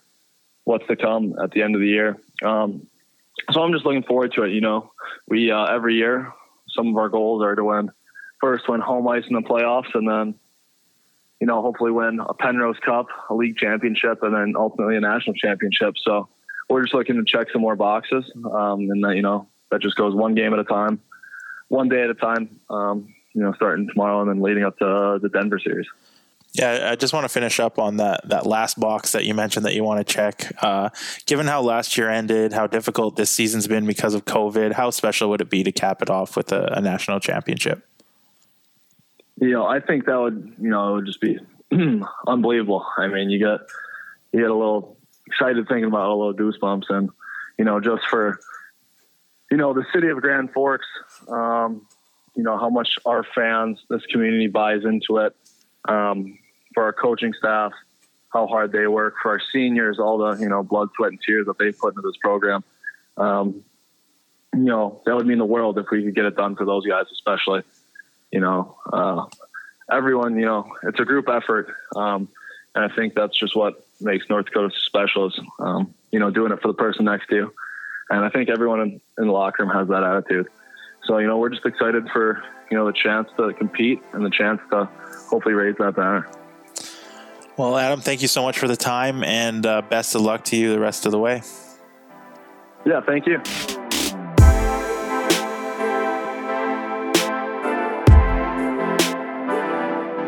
what's 0.66 0.86
to 0.88 0.96
come 0.96 1.36
at 1.42 1.52
the 1.52 1.62
end 1.62 1.76
of 1.76 1.82
the 1.82 1.88
year. 1.88 2.18
Um, 2.44 2.88
so 3.52 3.62
I'm 3.62 3.72
just 3.72 3.86
looking 3.86 4.04
forward 4.04 4.34
to 4.34 4.44
it. 4.44 4.52
You 4.52 4.62
know, 4.62 4.92
we 5.28 5.52
uh, 5.52 5.66
every 5.66 5.96
year 5.96 6.32
some 6.76 6.90
of 6.90 6.98
our 6.98 7.10
goals 7.10 7.44
are 7.44 7.56
to 7.56 7.64
win 7.64 7.90
first 8.40 8.70
win 8.70 8.82
home 8.82 9.08
ice 9.08 9.24
in 9.28 9.36
the 9.36 9.42
playoffs, 9.42 9.94
and 9.94 10.08
then 10.08 10.36
you 11.40 11.48
know 11.48 11.62
hopefully 11.62 11.92
win 11.92 12.20
a 12.20 12.34
Penrose 12.34 12.80
Cup, 12.86 13.08
a 13.30 13.36
league 13.36 13.58
championship, 13.58 14.22
and 14.22 14.34
then 14.34 14.54
ultimately 14.56 14.96
a 14.96 15.02
national 15.02 15.36
championship. 15.36 15.96
So 16.04 16.30
we're 16.70 16.84
just 16.84 16.94
looking 16.94 17.16
to 17.16 17.24
check 17.26 17.48
some 17.52 17.62
more 17.62 17.76
boxes, 17.76 18.32
um, 18.46 18.82
and 18.82 19.04
that 19.04 19.16
you 19.16 19.22
know 19.22 19.48
that 19.72 19.82
just 19.82 19.96
goes 19.96 20.14
one 20.14 20.36
game 20.36 20.54
at 20.54 20.60
a 20.60 20.64
time, 20.64 21.02
one 21.68 21.90
day 21.90 22.04
at 22.04 22.10
a 22.10 22.14
time. 22.14 22.60
Um, 22.70 23.14
you 23.34 23.42
know, 23.42 23.54
starting 23.54 23.88
tomorrow 23.88 24.22
and 24.22 24.30
then 24.30 24.42
leading 24.42 24.64
up 24.64 24.78
to 24.80 25.20
the 25.22 25.30
Denver 25.30 25.60
series. 25.60 25.88
Yeah, 26.54 26.90
I 26.92 26.96
just 26.96 27.14
want 27.14 27.26
to 27.26 27.30
finish 27.30 27.60
up 27.60 27.78
on 27.78 27.98
that 27.98 28.28
that 28.30 28.46
last 28.46 28.80
box 28.80 29.12
that 29.12 29.24
you 29.26 29.36
mentioned 29.36 29.66
that 29.66 29.76
you 29.76 29.84
want 29.84 30.06
to 30.06 30.14
check. 30.14 30.52
Uh, 30.64 30.90
given 31.28 31.46
how 31.46 31.62
last 31.62 31.96
year 31.98 32.10
ended, 32.10 32.54
how 32.54 32.66
difficult 32.66 33.18
this 33.18 33.30
season's 33.30 33.68
been 33.68 33.86
because 33.86 34.16
of 34.16 34.26
COVID, 34.26 34.74
how 34.74 34.90
special 34.90 35.30
would 35.30 35.42
it 35.42 35.50
be 35.50 35.64
to 35.64 35.72
cap 35.72 36.02
it 36.02 36.10
off 36.10 36.36
with 36.36 36.52
a, 36.52 36.74
a 36.74 36.82
national 36.82 37.20
championship? 37.20 37.86
You 39.40 39.52
know, 39.52 39.66
I 39.66 39.80
think 39.80 40.06
that 40.06 40.20
would 40.20 40.56
you 40.60 40.70
know 40.70 40.90
it 40.90 40.96
would 40.96 41.06
just 41.06 41.22
be 41.22 41.38
unbelievable. 42.28 42.86
I 42.98 43.08
mean, 43.08 43.30
you 43.30 43.38
get 43.38 43.60
you 44.32 44.40
get 44.40 44.50
a 44.50 44.56
little 44.56 44.98
excited 45.30 45.68
thinking 45.68 45.86
about 45.86 46.08
all 46.08 46.32
those 46.32 46.36
goosebumps, 46.36 46.90
and 46.90 47.10
you 47.58 47.66
know, 47.66 47.80
just 47.80 48.04
for 48.10 48.40
you 49.52 49.58
know 49.58 49.74
the 49.74 49.86
city 49.94 50.08
of 50.08 50.22
Grand 50.22 50.52
Forks, 50.52 50.88
um, 51.28 51.86
you 52.36 52.44
know 52.44 52.58
how 52.58 52.70
much 52.70 52.98
our 53.06 53.24
fans, 53.36 53.80
this 53.90 54.06
community 54.08 54.48
buys 54.48 54.84
into 54.84 55.18
it 55.18 55.36
um, 55.88 56.38
for 56.74 56.84
our 56.84 56.94
coaching 56.94 57.34
staff, 57.38 57.72
how 58.34 58.48
hard 58.48 58.72
they 58.72 58.88
work, 58.88 59.16
for 59.22 59.32
our 59.32 59.42
seniors, 59.52 60.00
all 60.00 60.18
the 60.18 60.42
you 60.42 60.50
know 60.50 60.64
blood, 60.64 60.90
sweat, 60.96 61.12
and 61.12 61.20
tears 61.26 61.46
that 61.48 61.58
they 61.58 61.72
put 61.72 61.96
into 61.96 62.02
this 62.02 62.18
program. 62.22 62.64
Um, 63.18 63.64
you 64.54 64.64
know 64.64 65.02
that 65.06 65.16
would 65.16 65.28
mean 65.28 65.38
the 65.38 65.46
world 65.46 65.78
if 65.78 65.88
we 65.92 66.04
could 66.04 66.16
get 66.16 66.26
it 66.26 66.36
done 66.36 66.56
for 66.56 66.66
those 66.66 66.86
guys, 66.86 67.06
especially. 67.12 67.64
You 68.32 68.42
know, 68.42 68.78
uh, 68.92 69.26
everyone. 69.92 70.38
You 70.38 70.46
know, 70.46 70.72
it's 70.84 71.00
a 71.00 71.06
group 71.06 71.28
effort, 71.30 71.74
um, 71.96 72.30
and 72.76 72.90
I 72.90 72.96
think 72.96 73.16
that's 73.16 73.38
just 73.38 73.56
what 73.56 73.86
makes 74.02 74.30
North 74.30 74.46
Dakota 74.46 74.74
special. 74.86 75.28
Is 75.28 75.40
um, 75.60 75.94
you 76.12 76.20
know 76.20 76.30
doing 76.30 76.52
it 76.52 76.62
for 76.62 76.68
the 76.68 76.74
person 76.74 77.06
next 77.06 77.28
to 77.28 77.36
you, 77.36 77.54
and 78.10 78.24
I 78.24 78.30
think 78.30 78.50
everyone 78.50 78.82
in, 78.82 79.02
in 79.18 79.28
the 79.28 79.34
locker 79.34 79.64
room 79.64 79.72
has 79.74 79.88
that 79.90 80.04
attitude. 80.04 80.48
So 81.06 81.18
you 81.18 81.28
know, 81.28 81.38
we're 81.38 81.50
just 81.50 81.66
excited 81.66 82.10
for 82.12 82.44
you 82.70 82.78
know 82.78 82.86
the 82.86 82.94
chance 82.94 83.30
to 83.38 83.54
compete 83.54 84.02
and 84.14 84.26
the 84.26 84.30
chance 84.30 84.62
to 84.72 84.86
hopefully 85.30 85.56
raise 85.56 85.76
that 85.80 85.96
banner. 85.96 86.30
Well, 87.58 87.78
Adam, 87.78 88.00
thank 88.00 88.22
you 88.22 88.30
so 88.30 88.42
much 88.42 88.58
for 88.58 88.70
the 88.70 88.78
time 88.78 89.22
and 89.22 89.66
uh, 89.66 89.82
best 89.82 90.16
of 90.16 90.22
luck 90.22 90.46
to 90.46 90.56
you 90.56 90.72
the 90.72 90.80
rest 90.80 91.06
of 91.06 91.12
the 91.12 91.20
way. 91.20 91.42
Yeah, 92.86 93.02
thank 93.02 93.26
you. 93.26 93.42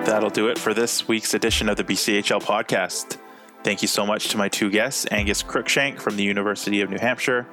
That'll 0.05 0.29
do 0.29 0.49
it 0.49 0.57
for 0.57 0.73
this 0.73 1.07
week's 1.07 1.33
edition 1.33 1.69
of 1.69 1.77
the 1.77 1.85
BCHL 1.85 2.43
podcast. 2.43 3.17
Thank 3.63 3.83
you 3.83 3.87
so 3.87 4.07
much 4.07 4.29
to 4.29 4.37
my 4.37 4.49
two 4.49 4.71
guests, 4.71 5.05
Angus 5.11 5.43
Crookshank 5.43 5.99
from 5.99 6.17
the 6.17 6.23
University 6.23 6.81
of 6.81 6.89
New 6.89 6.97
Hampshire 6.97 7.45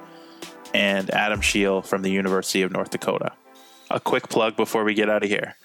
and 0.73 1.09
Adam 1.11 1.39
Scheel 1.41 1.83
from 1.83 2.01
the 2.01 2.09
University 2.09 2.63
of 2.63 2.71
North 2.71 2.89
Dakota. 2.89 3.33
A 3.91 3.99
quick 3.99 4.27
plug 4.27 4.55
before 4.55 4.83
we 4.83 4.95
get 4.95 5.07
out 5.07 5.23
of 5.23 5.29
here. 5.29 5.55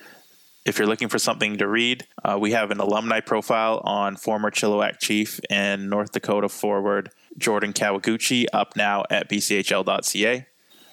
If 0.66 0.78
you're 0.78 0.86
looking 0.86 1.08
for 1.08 1.18
something 1.18 1.56
to 1.58 1.66
read, 1.66 2.06
uh, 2.22 2.38
we 2.38 2.52
have 2.52 2.70
an 2.70 2.78
alumni 2.78 3.20
profile 3.20 3.80
on 3.84 4.16
former 4.16 4.50
Chilliwack 4.50 4.98
Chief 4.98 5.40
and 5.48 5.88
North 5.88 6.12
Dakota 6.12 6.50
forward 6.50 7.10
Jordan 7.38 7.72
Kawaguchi 7.72 8.46
up 8.52 8.76
now 8.76 9.04
at 9.10 9.30
bchl.ca. 9.30 10.46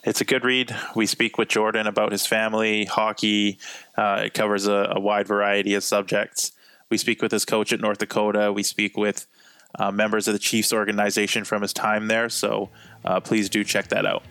It's 0.04 0.22
a 0.22 0.26
good 0.26 0.46
read. 0.46 0.76
We 0.96 1.06
speak 1.06 1.38
with 1.38 1.50
Jordan 1.50 1.88
about 1.88 2.14
his 2.14 2.26
family, 2.26 2.86
hockey. 2.86 3.60
Uh, 3.98 4.24
it 4.26 4.34
covers 4.34 4.66
a, 4.66 4.94
a, 4.96 5.00
wide 5.00 5.28
variety 5.28 5.76
of 5.76 5.84
subjects. 5.84 6.54
We 6.90 6.98
speak 6.98 7.22
with 7.22 7.32
his 7.32 7.46
coach 7.46 7.72
at 7.72 7.80
North 7.80 8.00
Dakota. 8.00 8.52
We 8.52 8.64
speak 8.64 8.98
with 8.98 9.28
uh, 9.76 9.92
members 9.92 10.28
of 10.28 10.34
the 10.34 10.40
Chiefs 10.40 10.74
organization 10.74 11.44
from 11.44 11.62
his 11.62 11.74
time 11.74 12.08
there. 12.08 12.30
So 12.30 12.70
uh, 13.06 13.20
please 13.20 13.50
do 13.50 13.64
check 13.64 13.88
that 13.90 14.06
out. 14.06 14.24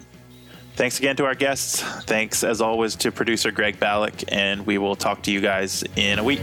Thanks 0.76 0.98
again 0.98 1.16
to 1.16 1.24
our 1.24 1.35
guests. 1.35 1.83
Thanks, 2.05 2.42
as 2.42 2.61
always, 2.61 2.96
to 2.96 3.12
producer 3.12 3.50
Greg 3.50 3.79
Ballack, 3.79 4.24
and 4.29 4.66
we 4.66 4.79
will 4.79 4.96
talk 4.96 5.22
to 5.24 5.33
you 5.33 5.40
guys 5.40 5.85
in 5.96 6.18
a 6.18 6.24
week. 6.24 6.40